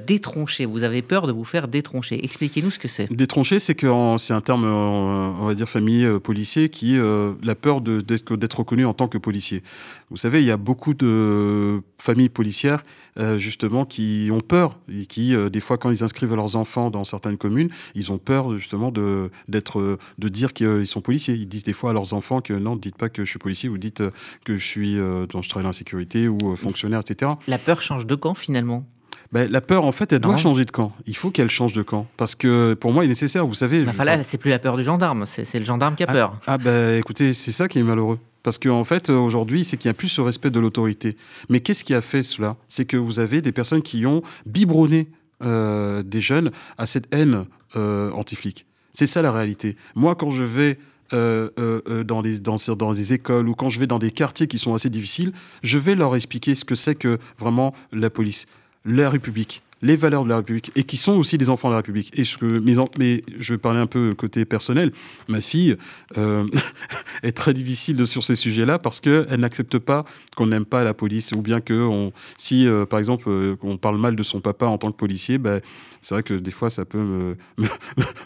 détroncher. 0.06 0.66
Vous 0.66 0.84
avez 0.84 1.02
peur 1.02 1.28
de 1.28 1.33
vous 1.34 1.44
faire 1.44 1.68
détroncher. 1.68 2.24
Expliquez-nous 2.24 2.72
ce 2.72 2.80
que 2.80 2.88
c'est. 2.88 3.12
Détroncher, 3.12 3.60
c'est 3.60 3.76
que 3.76 3.88
c'est 4.18 4.34
un 4.34 4.42
terme, 4.42 4.66
on 4.66 5.46
va 5.46 5.54
dire, 5.54 5.70
familier 5.70 6.06
euh, 6.06 6.20
policier 6.20 6.70
qui 6.70 6.98
euh, 6.98 7.34
la 7.44 7.56
peur 7.56 7.82
d'être 7.82 8.60
reconnu 8.60 8.86
en 8.86 8.94
tant 8.94 9.08
que 9.08 9.18
policier. 9.18 9.64
Vous 10.10 10.18
savez, 10.18 10.42
il 10.42 10.46
y 10.46 10.52
a 10.52 10.58
beaucoup 10.58 10.94
de 10.94 11.82
familles 11.98 12.30
policières 12.30 12.84
euh, 13.18 13.38
justement 13.38 13.86
qui 13.86 14.30
ont 14.32 14.42
peur 14.42 14.80
et 14.90 15.06
qui, 15.06 15.36
des 15.52 15.60
fois, 15.60 15.78
quand 15.78 15.90
ils 15.90 16.04
inscrivent 16.04 16.36
leurs 16.36 16.56
enfants 16.56 16.90
dans 16.90 17.04
certaines 17.04 17.38
communes, 17.38 17.70
ils 17.96 18.12
ont 18.12 18.18
peur 18.18 18.58
justement 18.58 18.92
de 18.92 19.30
d'être, 19.48 19.98
de 20.18 20.30
dire 20.30 20.54
qu'ils 20.54 20.88
sont 20.88 21.02
policiers. 21.02 21.36
Ils 21.36 21.48
disent 21.48 21.64
des 21.64 21.74
fois 21.74 21.92
à 21.92 21.94
leurs 21.94 22.14
enfants 22.14 22.42
que 22.42 22.54
non, 22.54 22.76
dites 22.76 22.98
pas 22.98 23.10
que 23.10 23.26
je 23.26 23.30
suis 23.30 23.40
policier, 23.40 23.70
vous 23.70 23.78
dites 23.78 24.04
que 24.46 24.56
je 24.56 24.66
suis, 24.66 24.96
dans 24.96 25.42
je 25.42 25.50
travaille 25.50 25.64
dans 25.64 25.70
la 25.70 25.74
sécurité 25.74 26.28
ou 26.28 26.56
fonctionnaire, 26.56 27.00
etc. 27.00 27.32
La 27.48 27.58
peur 27.58 27.82
change 27.82 28.06
de 28.06 28.16
camp 28.16 28.36
finalement. 28.36 28.86
Ben, 29.34 29.50
la 29.52 29.62
peur, 29.62 29.84
en 29.84 29.92
fait, 29.92 30.14
elle 30.14 30.20
doit 30.20 30.38
changer 30.38 30.64
de 30.64 30.70
camp. 30.70 30.94
Il 31.08 31.16
faut 31.16 31.32
qu'elle 31.32 31.50
change 31.50 31.74
de 31.74 31.82
camp. 31.82 32.06
Parce 32.18 32.36
que 32.36 32.76
pour 32.76 32.94
moi, 32.94 33.04
il 33.04 33.08
est 33.08 33.10
nécessaire, 33.10 33.48
vous 33.48 33.56
savez. 33.56 33.84
Enfin, 33.88 34.04
là, 34.04 34.22
c'est 34.22 34.38
plus 34.38 34.52
la 34.52 34.60
peur 34.60 34.78
du 34.78 34.84
gendarme, 34.84 35.26
c'est 35.26 35.58
le 35.58 35.66
gendarme 35.66 35.96
qui 35.96 36.04
a 36.04 36.06
ah, 36.10 36.14
peur. 36.14 36.40
Ah, 36.46 36.60
ben 36.60 37.00
écoutez, 37.00 37.34
c'est 37.34 37.52
ça 37.52 37.68
qui 37.68 37.80
est 37.80 37.84
malheureux. 37.84 38.20
Parce 38.44 38.60
qu'en 38.60 38.80
en 38.80 38.84
fait, 38.84 39.10
aujourd'hui, 39.10 39.66
c'est 39.66 39.76
qu'il 39.78 39.90
n'y 39.90 39.92
a 39.92 39.96
plus 39.96 40.10
ce 40.10 40.22
respect 40.22 40.52
de 40.52 40.60
l'autorité. 40.60 41.18
Mais 41.50 41.62
qu'est-ce 41.62 41.84
qui 41.84 41.96
a 41.96 42.02
fait 42.02 42.22
cela? 42.22 42.58
C'est 42.68 42.86
que 42.86 42.96
vous 42.96 43.20
avez 43.20 43.42
des 43.42 43.52
personnes 43.52 43.82
qui 43.82 44.06
ont 44.06 44.22
biberonné 44.46 45.08
euh, 45.42 46.04
des 46.04 46.22
jeunes 46.22 46.52
à 46.78 46.86
cette 46.86 47.08
haine 47.12 47.46
euh, 47.76 48.12
anti-flic. 48.12 48.68
C'est 48.92 49.08
ça 49.08 49.24
la 49.24 49.32
réalité. 49.32 49.76
Moi, 49.96 50.14
quand 50.14 50.30
je 50.30 50.44
vais 50.44 50.78
euh, 51.14 51.50
euh, 51.58 52.04
dans, 52.04 52.22
les, 52.22 52.40
dans, 52.40 52.58
dans 52.78 52.94
des 52.94 53.14
écoles 53.14 53.50
ou 53.50 53.56
quand 53.56 53.70
je 53.70 53.80
vais 53.80 53.88
dans 53.88 54.00
des 54.00 54.12
quartiers 54.12 54.48
qui 54.48 54.60
sont 54.60 54.76
assez 54.76 54.90
difficiles, 54.90 55.34
je 55.64 55.80
vais 55.80 55.96
leur 55.96 56.16
expliquer 56.16 56.54
ce 56.54 56.66
que 56.66 56.76
c'est 56.76 56.96
que 56.96 57.18
vraiment 57.40 57.74
la 57.92 58.12
police 58.12 58.46
la 58.86 59.10
République, 59.10 59.62
les 59.82 59.96
valeurs 59.96 60.24
de 60.24 60.30
la 60.30 60.38
République 60.38 60.72
et 60.76 60.84
qui 60.84 60.98
sont 60.98 61.14
aussi 61.14 61.38
des 61.38 61.50
enfants 61.50 61.68
de 61.68 61.74
la 61.74 61.78
République. 61.78 62.18
Et 62.18 62.24
je, 62.24 62.38
mais, 62.42 62.74
mais 62.98 63.24
je 63.38 63.56
parlais 63.56 63.80
un 63.80 63.88
peu 63.88 64.16
côté 64.16 64.46
personnel. 64.46 64.92
Ma 65.28 65.42
fille 65.42 65.78
euh, 66.18 66.46
est 67.24 67.34
très 67.34 67.54
difficile 67.54 68.06
sur 68.08 68.24
ces 68.24 68.36
sujets-là 68.36 68.80
parce 68.80 69.00
qu'elle 69.00 69.40
n'accepte 69.40 69.78
pas 69.78 70.06
qu'on 70.36 70.48
n'aime 70.48 70.66
pas 70.66 70.84
la 70.84 70.94
police 70.94 71.32
ou 71.34 71.42
bien 71.42 71.62
que 71.62 72.12
si, 72.38 72.68
euh, 72.68 72.86
par 72.86 73.00
exemple, 73.00 73.26
euh, 73.28 73.56
on 73.62 73.78
parle 73.78 73.98
mal 73.98 74.16
de 74.16 74.24
son 74.24 74.42
papa 74.42 74.66
en 74.66 74.78
tant 74.78 74.92
que 74.92 74.98
policier, 74.98 75.38
ben, 75.38 75.62
c'est 76.02 76.16
vrai 76.16 76.24
que 76.24 76.34
des 76.34 76.52
fois, 76.52 76.70
ça 76.70 76.86
peut 76.86 76.98
me, 76.98 77.38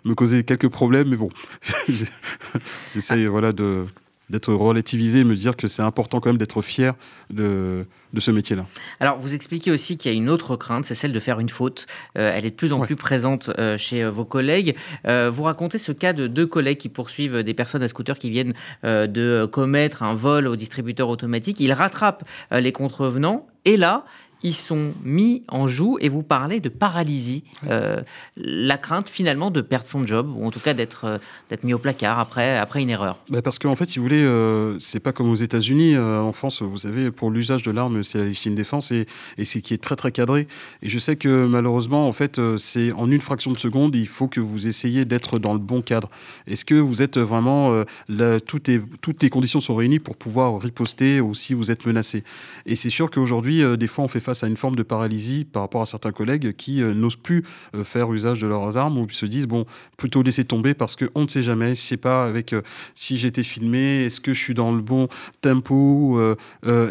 me, 0.06 0.14
causer 0.14 0.44
quelques 0.44 0.70
problèmes, 0.70 1.10
mais 1.10 1.18
bon, 1.18 1.30
j'essaye 2.94 3.26
voilà, 3.26 3.52
de 3.52 3.86
d'être 4.30 4.54
relativisé 4.54 5.20
et 5.20 5.24
me 5.24 5.36
dire 5.36 5.56
que 5.56 5.68
c'est 5.68 5.82
important 5.82 6.20
quand 6.20 6.30
même 6.30 6.38
d'être 6.38 6.62
fier 6.62 6.94
de, 7.30 7.86
de 8.14 8.20
ce 8.20 8.32
métier-là. 8.32 8.66
Alors, 9.00 9.18
vous 9.20 9.34
expliquez 9.34 9.72
aussi 9.72 9.98
qu'il 9.98 10.12
y 10.12 10.16
a 10.16 10.18
une 10.18 10.30
autre 10.30 10.56
crainte, 10.56 10.86
c'est 10.86 10.96
celle 10.96 11.14
de 11.14 11.20
faire 11.20 11.40
une 11.40 11.50
faute. 11.50 11.88
Euh, 12.18 12.32
elle 12.34 12.46
est 12.46 12.52
de 12.52 12.56
plus 12.56 12.74
en 12.74 12.80
plus 12.82 12.96
présente 12.96 13.50
euh, 13.58 13.78
chez 13.78 14.04
euh, 14.04 14.12
vos 14.12 14.26
collègues. 14.26 14.76
vous 15.06 15.44
racontez 15.44 15.78
ce 15.78 15.92
cas 15.92 16.14
de 16.14 16.28
deux 16.28 16.48
collègues 16.48 16.78
qui 16.78 16.90
poursuivent 16.90 17.44
des 17.44 17.54
personnes 17.54 17.84
à 17.84 17.88
scooter 17.88 18.18
qui 18.18 18.30
viennent 18.30 18.54
de 18.84 19.48
commettre 19.52 20.04
un 20.04 20.14
vol 20.14 20.48
au 20.48 20.56
distributeur 20.56 21.10
automatique. 21.10 21.60
Ils 21.60 21.74
rattrapent 21.74 22.24
les 22.52 22.72
contrevenants 22.72 23.48
et 23.66 23.78
là, 23.78 24.06
ils 24.44 24.56
sont 24.56 24.94
mis 25.04 25.44
en 25.48 25.68
joue 25.68 25.98
et 26.00 26.10
vous 26.10 26.24
parlez 26.24 26.60
de 26.60 26.70
paralysie, 26.70 27.44
euh, 27.68 28.02
la 28.36 28.78
crainte 28.78 29.10
finalement 29.10 29.52
de 29.52 29.62
perdre 29.62 29.88
son 29.88 30.06
job 30.06 30.32
ou 30.36 30.46
en 30.46 30.52
tout 30.52 30.60
cas 30.60 30.74
d'être 30.74 31.06
euh, 31.06 31.18
d'être 31.50 31.64
mis 31.64 31.74
au 31.74 31.80
placard 31.80 32.20
après, 32.20 32.58
après 32.58 32.82
une 32.82 32.90
erreur. 32.90 33.18
Bah 33.30 33.42
parce 33.42 33.58
qu'en 33.58 33.76
fait, 33.76 33.90
si 33.90 34.00
vous 34.00 34.06
voulez, 34.06 34.22
euh, 34.22 34.78
c'est 34.80 35.00
pas 35.00 35.12
comme 35.12 35.30
aux 35.30 35.36
États-Unis. 35.36 35.98
en 35.98 36.32
France, 36.34 36.62
vous 36.62 36.78
savez, 36.78 37.12
pour 37.12 37.32
l'usage 37.32 37.64
de 37.64 37.72
l'arme, 37.72 38.04
c'est 38.04 38.18
la 38.18 38.26
légitime 38.26 38.56
défense 38.56 38.92
et, 38.92 39.08
et 39.38 39.46
c'est 39.46 39.62
qui 39.62 39.74
est 39.74 39.82
très 39.82 39.96
très 39.96 40.12
cadré. 40.12 40.48
Et 40.82 40.90
je 40.90 41.00
sais 41.00 41.16
que 41.16 41.46
malheureusement, 41.46 42.08
en 42.08 42.12
fait, 42.12 42.40
c'est 42.58 42.92
en 42.92 43.10
une 43.10 43.22
fraction 43.22 43.52
de 43.52 43.58
seconde, 43.58 43.96
il 43.96 44.08
faut 44.08 44.28
que 44.28 44.40
vous 44.40 44.68
essayiez 44.68 45.06
d'être 45.06 45.40
dans 45.40 45.54
le 45.54 45.60
bon 45.60 45.82
cadre. 45.82 46.10
Est-ce 46.48 46.66
que 46.66 46.76
vous 46.76 47.02
êtes 47.02 47.18
vraiment 47.18 47.84
là, 48.10 48.40
toutes, 48.40 48.68
les, 48.68 48.82
toutes 49.02 49.24
les 49.24 49.30
conditions 49.30 49.60
sont 49.60 49.76
réunies 49.76 50.00
pour 50.00 50.16
pouvoir 50.16 50.60
riposter 50.60 51.22
ou 51.22 51.34
si 51.34 51.54
vous 51.54 51.72
êtes 51.72 51.86
menacé? 51.86 52.24
Et 52.66 52.76
c'est 52.76 52.90
sûr 52.90 53.10
qu'aujourd'hui, 53.10 53.64
des 53.78 53.88
fois, 53.88 54.04
on 54.04 54.08
fait 54.08 54.20
face 54.28 54.44
à 54.44 54.48
une 54.48 54.58
forme 54.58 54.76
de 54.76 54.84
paralysie 54.84 55.46
par 55.46 55.62
rapport 55.62 55.82
à 55.82 55.86
certains 55.86 56.12
collègues 56.12 56.54
qui 56.58 56.84
euh, 56.84 56.94
n'osent 56.94 57.16
plus 57.16 57.46
euh, 57.74 57.86
faire 57.86 58.12
usage 58.12 58.42
de 58.42 58.48
leurs 58.48 58.76
armes 58.76 58.98
ou 58.98 59.10
se 59.10 59.26
disent 59.26 59.48
bon, 59.48 59.66
plutôt 59.96 60.22
laisser 60.22 60.44
tomber 60.44 60.74
parce 60.74 60.98
qu'on 60.98 61.22
ne 61.22 61.28
sait 61.28 61.44
jamais, 61.44 61.74
pas 62.02 62.26
avec 62.26 62.52
euh, 62.52 62.62
si 62.94 63.18
j'étais 63.18 63.44
filmé, 63.44 64.04
est-ce 64.04 64.20
que 64.20 64.34
je 64.34 64.44
suis 64.44 64.54
dans 64.54 64.74
le 64.74 64.82
bon 64.82 65.08
tempo, 65.40 66.20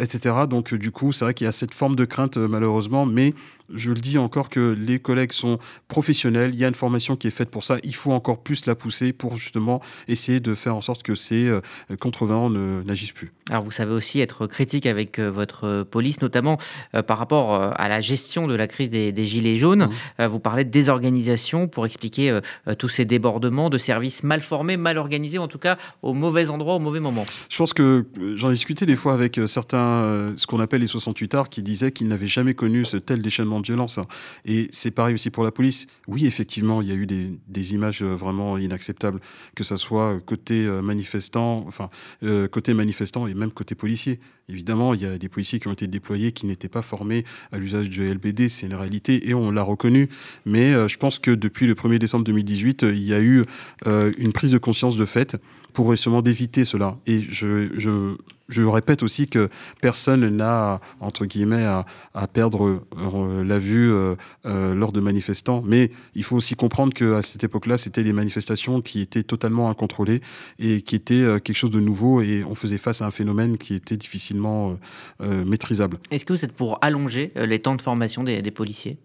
etc. 0.00 0.34
Donc 0.48 0.72
du 0.72 0.90
coup, 0.90 1.12
c'est 1.12 1.26
vrai 1.26 1.34
qu'il 1.34 1.44
y 1.44 1.48
a 1.48 1.52
cette 1.52 1.74
forme 1.74 1.94
de 1.94 2.06
crainte 2.06 2.38
malheureusement, 2.38 3.04
mais 3.04 3.34
je 3.72 3.90
le 3.90 4.00
dis 4.00 4.18
encore 4.18 4.48
que 4.48 4.76
les 4.78 4.98
collègues 4.98 5.32
sont 5.32 5.58
professionnels, 5.88 6.50
il 6.54 6.60
y 6.60 6.64
a 6.64 6.68
une 6.68 6.74
formation 6.74 7.16
qui 7.16 7.28
est 7.28 7.32
faite 7.32 7.50
pour 7.50 7.64
ça, 7.64 7.78
il 7.82 7.94
faut 7.94 8.12
encore 8.12 8.42
plus 8.42 8.66
la 8.66 8.74
pousser 8.74 9.12
pour 9.12 9.36
justement 9.36 9.80
essayer 10.08 10.40
de 10.40 10.54
faire 10.54 10.76
en 10.76 10.80
sorte 10.80 11.02
que 11.02 11.14
ces 11.14 11.46
euh, 11.46 11.60
contrevenants 12.00 12.50
n'agissent 12.50 13.12
plus. 13.12 13.32
Alors 13.50 13.62
vous 13.62 13.70
savez 13.70 13.92
aussi 13.92 14.20
être 14.20 14.46
critique 14.46 14.86
avec 14.86 15.18
euh, 15.18 15.30
votre 15.30 15.84
police, 15.84 16.20
notamment 16.20 16.58
euh, 16.94 17.02
par 17.02 17.18
rapport 17.18 17.54
à 17.54 17.88
la 17.88 18.00
gestion 18.00 18.46
de 18.46 18.54
la 18.54 18.66
crise 18.66 18.90
des, 18.90 19.26
Gilets 19.26 19.56
jaunes. 19.56 19.88
Mmh. 20.18 20.26
vous 20.26 20.38
parlez 20.38 20.64
de 20.64 20.70
désorganisation 20.70 21.66
pour 21.66 21.84
expliquer 21.84 22.38
tous 22.78 22.88
ces 22.88 23.04
débordements 23.04 23.70
de 23.70 23.78
services 23.78 24.22
mal 24.22 24.40
formés, 24.40 24.76
mal 24.76 24.98
organisés, 24.98 25.38
en 25.38 25.48
tout 25.48 25.58
cas 25.58 25.78
au 26.02 26.12
mauvais 26.12 26.48
endroit, 26.48 26.76
au 26.76 26.78
mauvais 26.78 27.00
moment. 27.00 27.24
Je 27.48 27.56
pense 27.56 27.72
que 27.72 28.06
j'en 28.34 28.50
ai 28.50 28.54
discuté 28.54 28.86
des 28.86 28.94
fois 28.94 29.14
avec 29.14 29.40
certains, 29.46 30.32
ce 30.36 30.46
qu'on 30.46 30.60
appelle 30.60 30.82
les 30.82 30.86
68 30.86 31.34
arts, 31.34 31.48
qui 31.48 31.62
disaient 31.62 31.90
qu'ils 31.90 32.08
n'avaient 32.08 32.26
jamais 32.26 32.54
connu 32.54 32.84
ce 32.84 32.96
tel 32.96 33.20
déchaînement 33.20 33.55
de 33.60 33.66
violence. 33.66 33.98
Hein. 33.98 34.06
Et 34.44 34.68
c'est 34.70 34.90
pareil 34.90 35.14
aussi 35.14 35.30
pour 35.30 35.44
la 35.44 35.50
police. 35.50 35.86
Oui, 36.08 36.26
effectivement, 36.26 36.82
il 36.82 36.88
y 36.88 36.92
a 36.92 36.94
eu 36.94 37.06
des, 37.06 37.74
images 37.74 38.02
euh, 38.02 38.14
vraiment 38.14 38.58
inacceptables, 38.58 39.20
que 39.54 39.64
ce 39.64 39.76
soit 39.76 40.20
côté 40.24 40.66
euh, 40.66 40.82
manifestant, 40.82 41.64
enfin, 41.66 41.90
euh, 42.22 42.48
côté 42.48 42.74
manifestant 42.74 43.26
et 43.26 43.34
même 43.34 43.50
côté 43.50 43.74
policier. 43.74 44.20
Évidemment, 44.48 44.94
il 44.94 45.02
y 45.02 45.06
a 45.06 45.18
des 45.18 45.28
policiers 45.28 45.58
qui 45.58 45.68
ont 45.68 45.72
été 45.72 45.88
déployés 45.88 46.32
qui 46.32 46.46
n'étaient 46.46 46.68
pas 46.68 46.82
formés 46.82 47.24
à 47.50 47.58
l'usage 47.58 47.88
du 47.88 48.08
LBD, 48.08 48.48
c'est 48.48 48.66
une 48.66 48.74
réalité 48.74 49.28
et 49.28 49.34
on 49.34 49.50
l'a 49.50 49.62
reconnu. 49.62 50.08
Mais 50.44 50.88
je 50.88 50.96
pense 50.98 51.18
que 51.18 51.32
depuis 51.32 51.66
le 51.66 51.74
1er 51.74 51.98
décembre 51.98 52.24
2018, 52.24 52.82
il 52.82 53.02
y 53.02 53.12
a 53.12 53.20
eu 53.20 53.42
une 53.84 54.32
prise 54.32 54.52
de 54.52 54.58
conscience 54.58 54.96
de 54.96 55.04
fait 55.04 55.36
pour 55.76 55.90
justement 55.90 56.22
d'éviter 56.22 56.64
cela. 56.64 56.96
Et 57.06 57.22
je, 57.22 57.70
je, 57.76 58.16
je, 58.48 58.62
répète 58.62 59.02
aussi 59.02 59.26
que 59.26 59.48
personne 59.80 60.28
n'a, 60.28 60.80
entre 61.00 61.26
guillemets, 61.26 61.64
à, 61.64 61.84
perdre 62.32 62.82
euh, 62.96 63.44
la 63.44 63.58
vue 63.58 63.92
euh, 63.92 64.14
euh, 64.44 64.74
lors 64.74 64.92
de 64.92 65.00
manifestants. 65.00 65.62
Mais 65.64 65.90
il 66.14 66.24
faut 66.24 66.36
aussi 66.36 66.54
comprendre 66.54 66.92
qu'à 66.92 67.22
cette 67.22 67.44
époque-là, 67.44 67.78
c'était 67.78 68.04
des 68.04 68.12
manifestations 68.12 68.80
qui 68.80 69.00
étaient 69.00 69.22
totalement 69.22 69.70
incontrôlées 69.70 70.20
et 70.58 70.82
qui 70.82 70.96
étaient 70.96 71.40
quelque 71.40 71.56
chose 71.56 71.70
de 71.70 71.80
nouveau 71.80 72.20
et 72.20 72.44
on 72.48 72.54
faisait 72.54 72.78
face 72.78 73.02
à 73.02 73.06
un 73.06 73.10
phénomène 73.10 73.58
qui 73.58 73.74
était 73.74 73.96
difficilement 73.96 74.78
maîtrisable. 75.20 75.98
Est-ce 76.10 76.24
que 76.24 76.32
vous 76.32 76.44
êtes 76.44 76.52
pour 76.52 76.78
allonger 76.82 77.32
les 77.36 77.58
temps 77.60 77.74
de 77.74 77.82
formation 77.82 78.24
des, 78.24 78.42
des 78.42 78.50
policiers? 78.50 78.98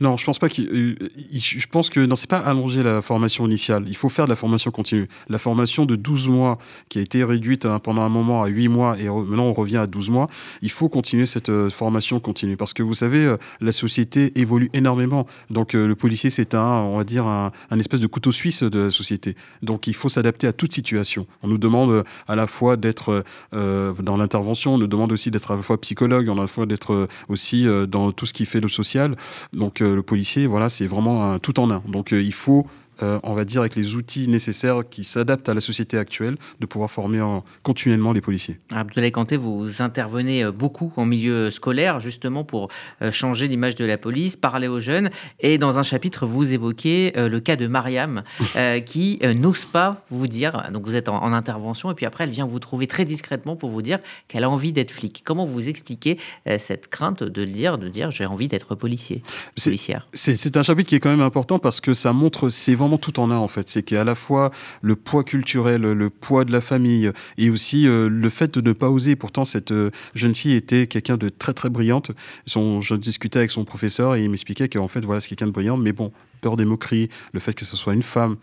Non, 0.00 0.16
je 0.16 0.24
pense 0.24 0.38
pas 0.38 0.48
qu'il. 0.48 0.68
Euh, 0.68 0.94
je 1.32 1.66
pense 1.66 1.90
que 1.90 2.00
non, 2.00 2.16
c'est 2.16 2.28
pas 2.28 2.38
allonger 2.38 2.82
la 2.82 3.02
formation 3.02 3.46
initiale. 3.46 3.84
Il 3.88 3.96
faut 3.96 4.08
faire 4.08 4.26
de 4.26 4.30
la 4.30 4.36
formation 4.36 4.70
continue. 4.70 5.08
La 5.28 5.38
formation 5.38 5.86
de 5.86 5.96
12 5.96 6.28
mois 6.28 6.58
qui 6.88 6.98
a 6.98 7.02
été 7.02 7.24
réduite 7.24 7.64
hein, 7.64 7.78
pendant 7.78 8.02
un 8.02 8.08
moment 8.08 8.42
à 8.42 8.48
8 8.48 8.68
mois 8.68 8.98
et 8.98 9.08
maintenant 9.08 9.44
on 9.44 9.52
revient 9.52 9.78
à 9.78 9.86
12 9.86 10.10
mois. 10.10 10.28
Il 10.62 10.70
faut 10.70 10.88
continuer 10.88 11.26
cette 11.26 11.48
euh, 11.48 11.70
formation 11.70 12.20
continue 12.20 12.56
parce 12.56 12.72
que 12.72 12.82
vous 12.82 12.94
savez, 12.94 13.24
euh, 13.24 13.36
la 13.60 13.72
société 13.72 14.38
évolue 14.38 14.68
énormément. 14.72 15.26
Donc 15.50 15.72
le 15.72 15.94
policier, 15.94 16.30
c'est 16.30 16.54
un, 16.54 16.80
on 16.80 16.98
va 16.98 17.04
dire, 17.04 17.26
un, 17.26 17.52
espèce 17.78 18.00
de 18.00 18.06
couteau 18.06 18.32
suisse 18.32 18.62
de 18.62 18.78
la 18.78 18.90
société. 18.90 19.36
Donc 19.62 19.86
il 19.86 19.94
faut 19.94 20.08
s'adapter 20.08 20.46
à 20.46 20.52
toute 20.52 20.72
situation. 20.72 21.26
On 21.42 21.48
nous 21.48 21.58
demande 21.58 22.04
à 22.26 22.36
la 22.36 22.46
fois 22.46 22.76
d'être 22.76 23.24
dans 23.52 24.16
l'intervention, 24.16 24.74
on 24.74 24.78
nous 24.78 24.86
demande 24.86 25.12
aussi 25.12 25.30
d'être 25.30 25.50
à 25.50 25.56
la 25.56 25.62
fois 25.62 25.80
psychologue, 25.80 26.28
on 26.28 26.38
a 26.38 26.42
la 26.42 26.46
fois 26.46 26.66
d'être 26.66 27.08
aussi 27.28 27.66
dans 27.88 28.12
tout 28.12 28.26
ce 28.26 28.32
qui 28.32 28.46
fait 28.46 28.60
le 28.60 28.68
social. 28.68 29.16
Donc 29.56 29.80
euh, 29.80 29.96
le 29.96 30.02
policier, 30.02 30.46
voilà, 30.46 30.68
c'est 30.68 30.86
vraiment 30.86 31.32
un 31.32 31.38
tout 31.38 31.58
en 31.58 31.70
un. 31.70 31.82
Donc 31.88 32.12
euh, 32.12 32.22
il 32.22 32.34
faut 32.34 32.66
euh, 33.02 33.20
on 33.22 33.34
va 33.34 33.44
dire, 33.44 33.60
avec 33.60 33.76
les 33.76 33.94
outils 33.94 34.26
nécessaires 34.28 34.82
qui 34.88 35.04
s'adaptent 35.04 35.48
à 35.48 35.54
la 35.54 35.60
société 35.60 35.98
actuelle, 35.98 36.36
de 36.60 36.66
pouvoir 36.66 36.90
former 36.90 37.22
continuellement 37.62 38.12
les 38.12 38.20
policiers. 38.20 38.58
Abdoulaye 38.72 39.12
Kanté, 39.12 39.36
vous 39.36 39.82
intervenez 39.82 40.44
euh, 40.44 40.52
beaucoup 40.52 40.92
en 40.96 41.04
milieu 41.04 41.50
scolaire, 41.50 42.00
justement 42.00 42.44
pour 42.44 42.68
euh, 43.02 43.10
changer 43.10 43.48
l'image 43.48 43.74
de 43.74 43.84
la 43.84 43.98
police, 43.98 44.36
parler 44.36 44.68
aux 44.68 44.80
jeunes. 44.80 45.10
Et 45.40 45.58
dans 45.58 45.78
un 45.78 45.82
chapitre, 45.82 46.26
vous 46.26 46.52
évoquez 46.52 47.12
le 47.16 47.40
cas 47.40 47.56
de 47.56 47.66
Mariam, 47.66 48.22
qui 48.86 49.18
n'ose 49.22 49.64
pas 49.64 50.04
vous 50.10 50.26
dire, 50.26 50.70
donc 50.72 50.84
vous 50.84 50.96
êtes 50.96 51.08
en, 51.08 51.32
intervention, 51.32 51.90
et 51.90 51.94
puis 51.94 52.06
après, 52.06 52.24
elle 52.24 52.30
vient 52.30 52.46
vous 52.46 52.58
trouver 52.58 52.86
très 52.86 53.04
discrètement 53.04 53.56
pour 53.56 53.70
vous 53.70 53.82
dire 53.82 53.98
qu'elle 54.28 54.44
a 54.44 54.50
envie 54.50 54.72
d'être 54.72 54.90
flic. 54.90 55.22
Comment 55.24 55.44
vous 55.44 55.68
expliquez 55.68 56.18
cette 56.58 56.88
crainte 56.88 57.22
de 57.22 57.42
le 57.42 57.50
dire, 57.50 57.78
de 57.78 57.88
dire 57.88 58.10
j'ai 58.10 58.26
envie 58.26 58.48
d'être 58.48 58.74
policier, 58.74 59.22
policière? 59.62 60.08
C'est 60.12 60.56
un 60.56 60.62
chapitre 60.62 60.88
qui 60.88 60.94
est 60.94 61.00
quand 61.00 61.10
même 61.10 61.20
important 61.20 61.58
parce 61.58 61.80
que 61.80 61.94
ça 61.94 62.12
montre 62.12 62.48
ses 62.48 62.74
tout 62.96 63.18
en 63.20 63.30
un 63.30 63.36
en 63.36 63.48
fait. 63.48 63.68
C'est 63.68 63.82
qu'à 63.82 64.04
la 64.04 64.14
fois 64.14 64.50
le 64.82 64.96
poids 64.96 65.24
culturel, 65.24 65.82
le 65.82 66.10
poids 66.10 66.44
de 66.44 66.52
la 66.52 66.60
famille 66.60 67.10
et 67.38 67.50
aussi 67.50 67.86
euh, 67.86 68.08
le 68.08 68.28
fait 68.28 68.58
de 68.58 68.68
ne 68.68 68.72
pas 68.72 68.90
oser. 68.90 69.16
Pourtant, 69.16 69.44
cette 69.44 69.72
euh, 69.72 69.90
jeune 70.14 70.34
fille 70.34 70.54
était 70.54 70.86
quelqu'un 70.86 71.16
de 71.16 71.28
très 71.28 71.52
très 71.52 71.70
brillante. 71.70 72.12
Son, 72.46 72.80
je 72.80 72.94
discutais 72.94 73.40
avec 73.40 73.50
son 73.50 73.64
professeur 73.64 74.14
et 74.14 74.22
il 74.22 74.30
m'expliquait 74.30 74.68
qu'en 74.68 74.88
fait, 74.88 75.04
voilà, 75.04 75.20
c'est 75.20 75.28
quelqu'un 75.28 75.46
de 75.46 75.52
brillant, 75.52 75.76
mais 75.76 75.92
bon, 75.92 76.12
peur 76.40 76.56
des 76.56 76.64
moqueries, 76.64 77.08
le 77.32 77.40
fait 77.40 77.54
que 77.54 77.64
ce 77.64 77.76
soit 77.76 77.94
une 77.94 78.02
femme. 78.02 78.36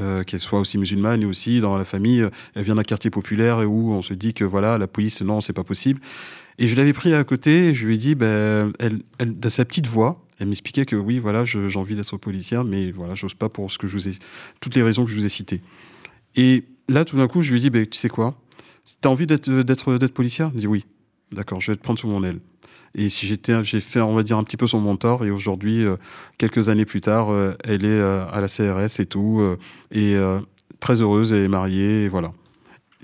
Euh, 0.00 0.24
qu'elle 0.24 0.40
soit 0.40 0.58
aussi 0.58 0.76
musulmane 0.76 1.22
et 1.22 1.24
aussi 1.24 1.60
dans 1.60 1.76
la 1.76 1.84
famille, 1.84 2.26
elle 2.56 2.64
vient 2.64 2.74
d'un 2.74 2.82
quartier 2.82 3.10
populaire 3.10 3.58
où 3.58 3.92
on 3.92 4.02
se 4.02 4.12
dit 4.12 4.34
que 4.34 4.42
voilà, 4.42 4.76
la 4.76 4.88
police, 4.88 5.22
non, 5.22 5.40
c'est 5.40 5.52
pas 5.52 5.62
possible. 5.62 6.00
Et 6.58 6.68
je 6.68 6.76
l'avais 6.76 6.92
pris 6.92 7.14
à 7.14 7.24
côté 7.24 7.68
et 7.68 7.74
je 7.74 7.86
lui 7.86 7.94
ai 7.94 7.98
dit, 7.98 8.14
ben, 8.14 8.72
elle, 8.78 9.02
elle, 9.18 9.38
de 9.38 9.48
sa 9.48 9.64
petite 9.64 9.86
voix, 9.86 10.24
elle 10.38 10.48
m'expliquait 10.48 10.86
que 10.86 10.96
oui, 10.96 11.18
voilà, 11.18 11.44
j'ai 11.44 11.76
envie 11.76 11.94
d'être 11.94 12.16
policière, 12.16 12.64
mais 12.64 12.90
voilà, 12.90 13.14
j'ose 13.14 13.34
pas 13.34 13.48
pour 13.48 13.70
ce 13.70 13.78
que 13.78 13.86
je 13.86 13.96
vous 13.96 14.08
ai, 14.08 14.18
toutes 14.60 14.74
les 14.74 14.82
raisons 14.82 15.04
que 15.04 15.10
je 15.10 15.16
vous 15.16 15.26
ai 15.26 15.28
citées. 15.28 15.62
Et 16.36 16.64
là, 16.88 17.04
tout 17.04 17.16
d'un 17.16 17.28
coup, 17.28 17.42
je 17.42 17.52
lui 17.52 17.58
ai 17.58 17.60
dit, 17.60 17.70
bah, 17.70 17.84
tu 17.86 17.98
sais 17.98 18.08
quoi, 18.08 18.36
t'as 19.00 19.08
envie 19.08 19.26
d'être, 19.26 20.12
policière? 20.12 20.50
Il 20.54 20.60
dit 20.60 20.66
oui. 20.66 20.84
D'accord, 21.32 21.60
je 21.60 21.72
vais 21.72 21.76
te 21.76 21.82
prendre 21.82 21.98
sous 21.98 22.06
mon 22.06 22.22
aile. 22.22 22.38
Et 22.94 23.08
si 23.08 23.26
j'étais, 23.26 23.62
j'ai 23.64 23.80
fait, 23.80 24.00
on 24.00 24.14
va 24.14 24.22
dire, 24.22 24.38
un 24.38 24.44
petit 24.44 24.56
peu 24.56 24.66
son 24.66 24.78
mentor. 24.78 25.24
Et 25.24 25.30
aujourd'hui, 25.30 25.84
euh, 25.84 25.96
quelques 26.38 26.68
années 26.68 26.84
plus 26.84 27.00
tard, 27.00 27.30
euh, 27.30 27.54
elle 27.64 27.84
est 27.84 27.88
euh, 27.88 28.24
à 28.30 28.40
la 28.40 28.46
CRS 28.46 29.00
et 29.00 29.06
tout, 29.06 29.42
et 29.90 30.16
très 30.80 31.00
heureuse 31.00 31.32
et 31.32 31.48
mariée, 31.48 32.04
et 32.04 32.08
voilà. 32.08 32.32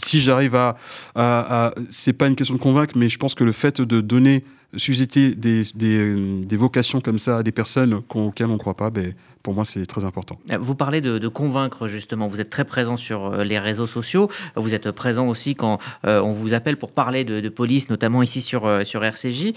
Si 0.00 0.20
j'arrive 0.20 0.54
à, 0.54 0.76
à, 1.14 1.66
à 1.66 1.74
c'est 1.90 2.12
pas 2.12 2.26
une 2.26 2.36
question 2.36 2.54
de 2.54 2.60
convaincre, 2.60 2.94
mais 2.96 3.08
je 3.08 3.18
pense 3.18 3.34
que 3.34 3.44
le 3.44 3.52
fait 3.52 3.80
de 3.80 4.00
donner 4.00 4.44
susciter 4.76 5.35
des, 5.35 5.64
des, 5.74 6.56
vocations 6.56 7.00
comme 7.00 7.18
ça 7.18 7.38
à 7.38 7.42
des 7.42 7.52
personnes 7.52 8.02
auxquelles 8.14 8.46
on 8.46 8.54
ne 8.54 8.59
croit 8.59 8.76
pas, 8.76 8.90
ben, 8.90 9.14
pour 9.42 9.54
moi, 9.54 9.64
c'est 9.64 9.85
très 9.87 10.04
important. 10.04 10.38
Vous 10.61 10.74
parlez 10.74 11.00
de, 11.00 11.28
convaincre, 11.28 11.88
justement. 11.88 12.26
Vous 12.28 12.40
êtes 12.40 12.50
très 12.50 12.64
présent 12.64 12.96
sur 12.96 13.42
les 13.42 13.59
réseaux 13.59 13.87
sociaux. 13.87 14.28
Vous 14.54 14.74
êtes 14.74 14.90
présent 14.90 15.28
aussi 15.28 15.54
quand 15.54 15.78
on 16.04 16.33
vous 16.33 16.52
appelle 16.52 16.76
pour 16.76 16.92
parler 16.92 17.24
de, 17.24 17.48
police, 17.48 17.88
notamment 17.88 18.22
ici 18.22 18.42
sur, 18.42 18.85
sur 18.85 19.02
RCJ. 19.02 19.52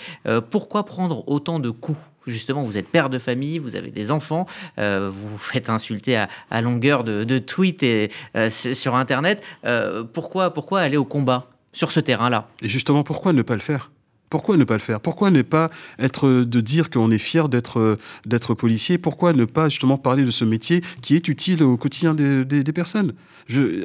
pourquoi 0.49 0.85
prendre 0.85 1.27
autant 1.27 1.59
de 1.59 1.69
coups? 1.69 1.99
Justement, 2.25 2.63
vous 2.63 2.77
êtes 2.77 2.87
père 2.87 3.09
de 3.09 3.19
famille, 3.19 3.59
vous 3.59 3.75
avez 3.75 3.91
des 3.91 4.09
enfants, 4.09 4.45
vous 4.77 5.11
vous 5.11 5.37
faites 5.37 5.69
insulter 5.69 6.25
à, 6.49 6.61
longueur 6.61 7.03
de, 7.03 7.25
de 7.25 7.37
tweets 7.37 7.83
et, 7.83 8.09
sur 8.49 8.95
Internet. 8.95 9.43
pourquoi, 10.13 10.53
pourquoi 10.53 10.79
aller 10.79 10.97
au 10.97 11.05
combat 11.05 11.49
sur 11.73 11.91
ce 11.91 11.99
terrain-là? 11.99 12.47
Et 12.61 12.69
justement, 12.69 13.03
pourquoi 13.03 13.33
ne 13.33 13.41
pas 13.41 13.55
le 13.55 13.61
faire? 13.61 13.89
Pourquoi 14.33 14.57
ne 14.57 14.63
pas 14.63 14.73
le 14.73 14.79
faire? 14.79 14.99
Pourquoi 14.99 15.29
ne 15.29 15.43
pas 15.43 15.69
être 15.99 16.27
de 16.27 16.59
dire 16.59 16.89
qu'on 16.89 17.11
est 17.11 17.19
fier 17.19 17.49
d'être 17.49 17.99
d'être 18.25 18.55
policier? 18.55 18.97
Pourquoi 18.97 19.31
ne 19.31 19.45
pas 19.45 19.69
justement 19.69 19.99
parler 19.99 20.23
de 20.23 20.31
ce 20.31 20.43
métier 20.43 20.81
qui 21.03 21.15
est 21.15 21.27
utile 21.27 21.61
au 21.61 21.77
quotidien 21.77 22.15
des, 22.15 22.43
des, 22.43 22.73
personnes? 22.73 23.13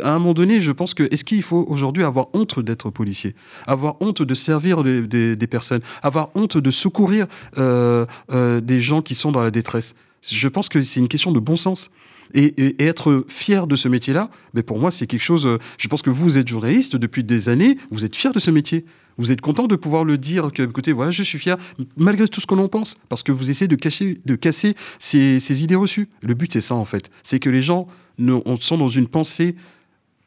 À 0.03 0.15
un 0.15 0.19
moment 0.19 0.33
donné, 0.33 0.59
je 0.61 0.73
pense 0.73 0.95
que 0.95 1.03
est-ce 1.13 1.23
qu'il 1.23 1.43
faut 1.43 1.67
aujourd'hui 1.69 2.03
avoir 2.03 2.29
honte 2.33 2.61
d'être 2.61 2.89
policier? 2.89 3.35
Avoir 3.67 4.01
honte 4.01 4.23
de 4.23 4.33
servir 4.33 4.83
des, 4.83 5.37
des, 5.37 5.47
personnes? 5.47 5.83
Avoir 6.03 6.31
honte 6.35 6.57
de 6.57 6.71
secourir 6.71 7.27
euh, 7.59 8.07
euh, 8.33 8.63
des 8.63 8.81
gens 8.81 9.03
qui 9.03 9.15
sont 9.15 9.33
dans 9.33 9.43
la 9.43 9.51
détresse? 9.51 9.95
Je 10.23 10.49
pense 10.49 10.71
que 10.71 10.81
c'est 10.81 11.01
une 11.01 11.09
question 11.09 11.31
de 11.31 11.41
bon 11.41 11.57
sens. 11.57 11.91
Et, 12.35 12.83
être 12.83 13.25
fier 13.29 13.67
de 13.67 13.77
ce 13.77 13.89
métier-là, 13.89 14.31
mais 14.55 14.63
pour 14.63 14.79
moi, 14.79 14.91
c'est 14.91 15.07
quelque 15.07 15.23
chose. 15.23 15.47
Euh, 15.47 15.59
je 15.79 15.89
pense 15.89 16.03
que 16.03 16.11
vous 16.11 16.39
êtes 16.39 16.49
journaliste 16.49 16.97
depuis 16.97 17.25
des 17.25 17.49
années, 17.49 17.77
vous 17.91 18.05
êtes 18.05 18.17
fier 18.17 18.33
de 18.33 18.39
ce 18.39 18.51
métier. 18.51 18.85
Vous 19.19 19.33
êtes 19.33 19.41
content 19.41 19.67
de 19.67 19.75
pouvoir 19.75 20.05
le 20.05 20.17
dire 20.17 20.53
que, 20.53 20.63
écoutez, 20.63 20.93
voilà, 20.93 21.11
je 21.11 21.25
suis 21.25 21.39
fier, 21.39 21.57
malgré 21.97 22.29
tout 22.29 22.41
ce 22.41 22.47
qu'on 22.47 22.59
en 22.59 22.69
pense, 22.69 22.97
parce 23.09 23.25
que 23.25 23.33
vous 23.33 23.51
essayez 23.51 23.67
de, 23.67 23.75
cacher, 23.75 24.19
de 24.25 24.35
casser 24.37 24.75
ces, 25.01 25.65
idées 25.65 25.75
reçues. 25.75 26.09
Le 26.23 26.35
but, 26.35 26.53
c'est 26.53 26.61
ça, 26.61 26.77
en 26.77 26.85
fait. 26.85 27.11
C'est 27.25 27.41
que 27.41 27.51
les 27.51 27.63
gens 27.63 27.89
ne, 28.19 28.39
sont 28.61 28.79
dans 28.79 28.87
une 28.87 29.09
pensée 29.09 29.57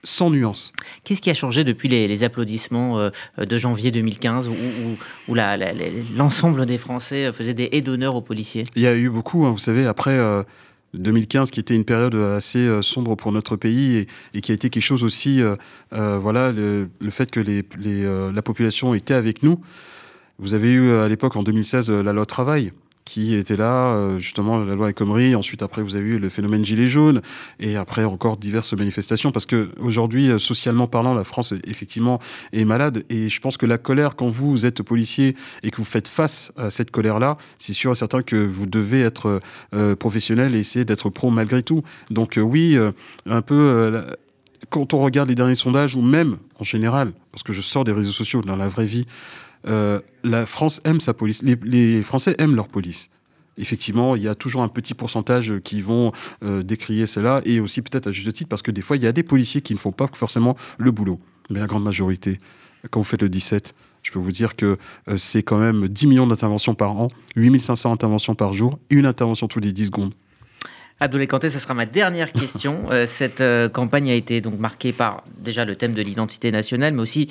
sans 0.03 0.29
nuance. 0.29 0.73
Qu'est-ce 1.03 1.21
qui 1.21 1.29
a 1.29 1.33
changé 1.33 1.63
depuis 1.63 1.87
les, 1.87 2.23
applaudissements 2.23 2.99
euh, 2.99 3.11
de 3.37 3.57
janvier 3.57 3.91
2015 3.91 4.49
où, 4.49 4.53
où, 5.29 5.35
l'ensemble 6.15 6.65
des 6.65 6.77
Français 6.77 7.31
faisaient 7.31 7.53
des 7.53 7.69
haies 7.71 7.81
d'honneur 7.81 8.15
aux 8.15 8.21
policiers? 8.21 8.63
Il 8.75 8.81
y 8.81 8.87
a 8.87 8.95
eu 8.95 9.09
beaucoup, 9.09 9.45
hein, 9.45 9.51
vous 9.51 9.57
savez, 9.57 9.85
après. 9.85 10.11
Euh, 10.11 10.43
2015 10.93 11.51
qui 11.51 11.59
était 11.59 11.75
une 11.75 11.85
période 11.85 12.15
assez 12.15 12.59
euh, 12.59 12.81
sombre 12.81 13.15
pour 13.15 13.31
notre 13.31 13.55
pays 13.55 14.07
et, 14.33 14.41
qui 14.41 14.51
a 14.51 14.55
été 14.55 14.69
quelque 14.69 14.83
chose 14.83 15.03
aussi, 15.03 15.41
euh, 15.41 15.55
euh, 15.93 16.17
voilà, 16.17 16.51
le, 16.51 16.89
fait 17.09 17.29
que 17.31 17.39
les, 17.39 17.63
la 18.33 18.41
population 18.41 18.93
était 18.93 19.13
avec 19.13 19.43
nous. 19.43 19.59
Vous 20.39 20.53
avez 20.53 20.71
eu 20.71 20.93
à 20.93 21.07
l'époque, 21.07 21.35
en 21.35 21.43
2016, 21.43 21.91
la 21.91 22.13
loi 22.13 22.25
travail 22.25 22.71
qui 23.05 23.35
était 23.35 23.55
là, 23.55 23.93
euh, 23.93 24.19
justement, 24.19 24.59
la 24.59 24.75
loi 24.75 24.89
El 24.89 25.35
Ensuite, 25.35 25.63
après, 25.63 25.81
vous 25.81 25.95
avez 25.95 26.05
eu 26.05 26.19
le 26.19 26.29
phénomène 26.29 26.63
Gilets 26.63 26.87
jaunes. 26.87 27.21
Et 27.59 27.75
après, 27.75 28.03
encore 28.03 28.37
diverses 28.37 28.73
manifestations. 28.73 29.31
Parce 29.31 29.45
qu'aujourd'hui, 29.45 30.29
euh, 30.29 30.39
socialement 30.39 30.87
parlant, 30.87 31.13
la 31.13 31.23
France, 31.23 31.53
effectivement, 31.65 32.19
est 32.53 32.65
malade. 32.65 33.03
Et 33.09 33.29
je 33.29 33.39
pense 33.39 33.57
que 33.57 33.65
la 33.65 33.77
colère, 33.77 34.15
quand 34.15 34.27
vous 34.27 34.65
êtes 34.65 34.81
policier 34.83 35.35
et 35.63 35.71
que 35.71 35.77
vous 35.77 35.85
faites 35.85 36.07
face 36.07 36.51
à 36.57 36.69
cette 36.69 36.91
colère-là, 36.91 37.37
c'est 37.57 37.73
sûr 37.73 37.91
et 37.91 37.95
certain 37.95 38.21
que 38.21 38.35
vous 38.35 38.65
devez 38.65 39.01
être 39.01 39.41
euh, 39.73 39.95
professionnel 39.95 40.55
et 40.55 40.59
essayer 40.59 40.85
d'être 40.85 41.09
pro 41.09 41.31
malgré 41.31 41.63
tout. 41.63 41.83
Donc, 42.09 42.39
oui, 42.41 42.77
un 43.25 43.41
peu 43.41 44.03
quand 44.69 44.93
on 44.93 45.01
regarde 45.01 45.29
les 45.29 45.35
derniers 45.35 45.55
sondages, 45.55 45.95
ou 45.95 46.01
même 46.01 46.37
en 46.59 46.63
général, 46.63 47.13
parce 47.31 47.43
que 47.43 47.53
je 47.53 47.61
sors 47.61 47.83
des 47.83 47.91
réseaux 47.91 48.11
sociaux 48.11 48.41
dans 48.41 48.55
la 48.55 48.67
vraie 48.67 48.85
vie, 48.85 49.05
la 49.63 50.45
France 50.45 50.81
aime 50.83 50.99
sa 50.99 51.13
police. 51.13 51.41
Les, 51.43 52.03
Français 52.03 52.35
aiment 52.39 52.55
leur 52.55 52.67
police. 52.67 53.09
Effectivement, 53.57 54.15
il 54.15 54.23
y 54.23 54.27
a 54.27 54.35
toujours 54.35 54.63
un 54.63 54.67
petit 54.67 54.93
pourcentage 54.93 55.53
qui 55.63 55.81
vont 55.81 56.13
euh, 56.43 56.63
décrier 56.63 57.05
cela, 57.05 57.41
et 57.45 57.59
aussi 57.59 57.81
peut-être 57.81 58.07
à 58.07 58.11
juste 58.11 58.31
titre, 58.33 58.49
parce 58.49 58.61
que 58.61 58.71
des 58.71 58.81
fois, 58.81 58.95
il 58.95 59.03
y 59.03 59.07
a 59.07 59.11
des 59.11 59.23
policiers 59.23 59.61
qui 59.61 59.73
ne 59.73 59.79
font 59.79 59.91
pas 59.91 60.09
forcément 60.13 60.55
le 60.77 60.91
boulot. 60.91 61.19
Mais 61.49 61.59
la 61.59 61.67
grande 61.67 61.83
majorité, 61.83 62.39
quand 62.89 63.01
vous 63.01 63.05
faites 63.05 63.21
le 63.21 63.29
17, 63.29 63.75
je 64.03 64.11
peux 64.11 64.19
vous 64.19 64.31
dire 64.31 64.55
que 64.55 64.77
euh, 65.09 65.17
c'est 65.17 65.43
quand 65.43 65.59
même 65.59 65.87
10 65.87 66.07
millions 66.07 66.27
d'interventions 66.27 66.75
par 66.75 66.97
an, 66.97 67.09
8500 67.35 67.91
interventions 67.91 68.35
par 68.35 68.53
jour, 68.53 68.79
une 68.89 69.05
intervention 69.05 69.47
tous 69.47 69.59
les 69.59 69.73
10 69.73 69.87
secondes. 69.87 70.13
Abdoulaye 71.01 71.27
Kanté, 71.27 71.49
ce 71.49 71.59
sera 71.59 71.73
ma 71.73 71.85
dernière 71.85 72.31
question. 72.33 72.83
cette 73.05 73.43
campagne 73.73 74.09
a 74.09 74.15
été 74.15 74.39
donc 74.39 74.57
marquée 74.59 74.93
par 74.93 75.23
déjà 75.39 75.65
le 75.65 75.75
thème 75.75 75.93
de 75.93 76.01
l'identité 76.01 76.51
nationale, 76.51 76.93
mais 76.93 77.01
aussi 77.01 77.29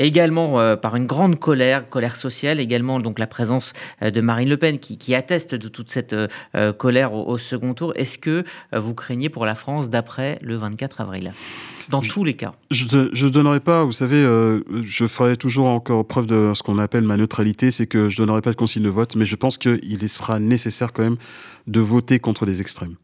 également 0.00 0.60
euh, 0.60 0.76
par 0.76 0.96
une 0.96 1.06
grande 1.06 1.38
colère, 1.38 1.88
colère 1.88 2.16
sociale, 2.16 2.60
également 2.60 3.00
donc 3.00 3.18
la 3.18 3.26
présence 3.26 3.72
euh, 4.02 4.10
de 4.10 4.20
Marine 4.20 4.48
Le 4.48 4.56
Pen 4.56 4.78
qui, 4.78 5.14
atteste 5.14 5.56
de 5.56 5.68
toute 5.68 5.90
cette 5.90 6.14
euh, 6.14 6.72
colère 6.72 7.12
au, 7.12 7.36
second 7.36 7.74
tour. 7.74 7.92
Est-ce 7.96 8.16
que 8.16 8.44
vous 8.72 8.94
craignez 8.94 9.28
pour 9.28 9.44
la 9.44 9.56
France 9.56 9.88
d'après 9.88 10.38
le 10.40 10.56
24 10.56 11.00
avril? 11.00 11.32
Dans 11.88 12.00
tous 12.00 12.22
les 12.22 12.34
cas. 12.34 12.54
Je 12.70 12.84
ne 13.24 13.28
donnerai 13.28 13.58
pas, 13.58 13.82
vous 13.82 13.90
savez, 13.90 14.22
je 14.82 15.06
ferai 15.06 15.36
toujours 15.36 15.66
encore 15.66 16.06
preuve 16.06 16.26
de 16.26 16.52
ce 16.54 16.62
qu'on 16.62 16.78
appelle 16.78 17.02
ma 17.02 17.16
neutralité, 17.16 17.72
c'est 17.72 17.88
que 17.88 18.08
je 18.08 18.20
ne 18.20 18.26
donnerai 18.26 18.42
pas 18.42 18.52
de 18.52 18.56
consigne 18.56 18.84
de 18.84 18.88
vote, 18.88 19.16
mais 19.16 19.24
je 19.24 19.34
pense 19.34 19.58
qu'il 19.58 20.08
sera 20.08 20.38
nécessaire 20.38 20.92
quand 20.92 21.02
même 21.02 21.16
de 21.66 21.80
voter 21.80 22.20
contre 22.20 22.46
les 22.46 22.60
extrêmes. 22.60 22.94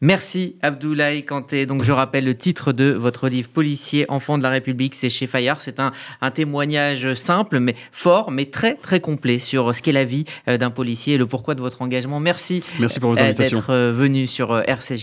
Merci 0.00 0.56
Abdoulaye 0.60 1.24
Kanté. 1.24 1.66
Donc 1.66 1.82
je 1.82 1.92
rappelle 1.92 2.24
le 2.24 2.36
titre 2.36 2.72
de 2.72 2.90
votre 2.90 3.28
livre 3.28 3.48
Policier, 3.48 4.04
enfant 4.08 4.36
de 4.38 4.42
la 4.42 4.50
République, 4.50 4.94
c'est 4.94 5.08
chez 5.08 5.26
Fayard. 5.26 5.60
C'est 5.60 5.80
un, 5.80 5.92
témoignage 6.34 7.14
simple 7.14 7.60
mais 7.60 7.74
fort, 7.92 8.30
mais 8.30 8.46
très 8.46 8.74
très 8.74 9.00
complet 9.00 9.38
sur 9.38 9.74
ce 9.74 9.82
qu'est 9.82 9.92
la 9.92 10.04
vie 10.04 10.24
euh, 10.48 10.58
d'un 10.58 10.70
policier 10.70 11.14
et 11.14 11.18
le 11.18 11.26
pourquoi 11.26 11.54
de 11.54 11.60
votre 11.60 11.80
engagement. 11.80 12.20
Merci. 12.20 12.62
Merci 12.80 13.00
pour 13.00 13.10
votre 13.10 13.22
euh, 13.22 13.26
invitation. 13.26 13.58
D'être 13.58 13.70
euh, 13.70 13.92
venu 13.92 14.26
sur 14.26 14.56
RCJ. 14.66 15.02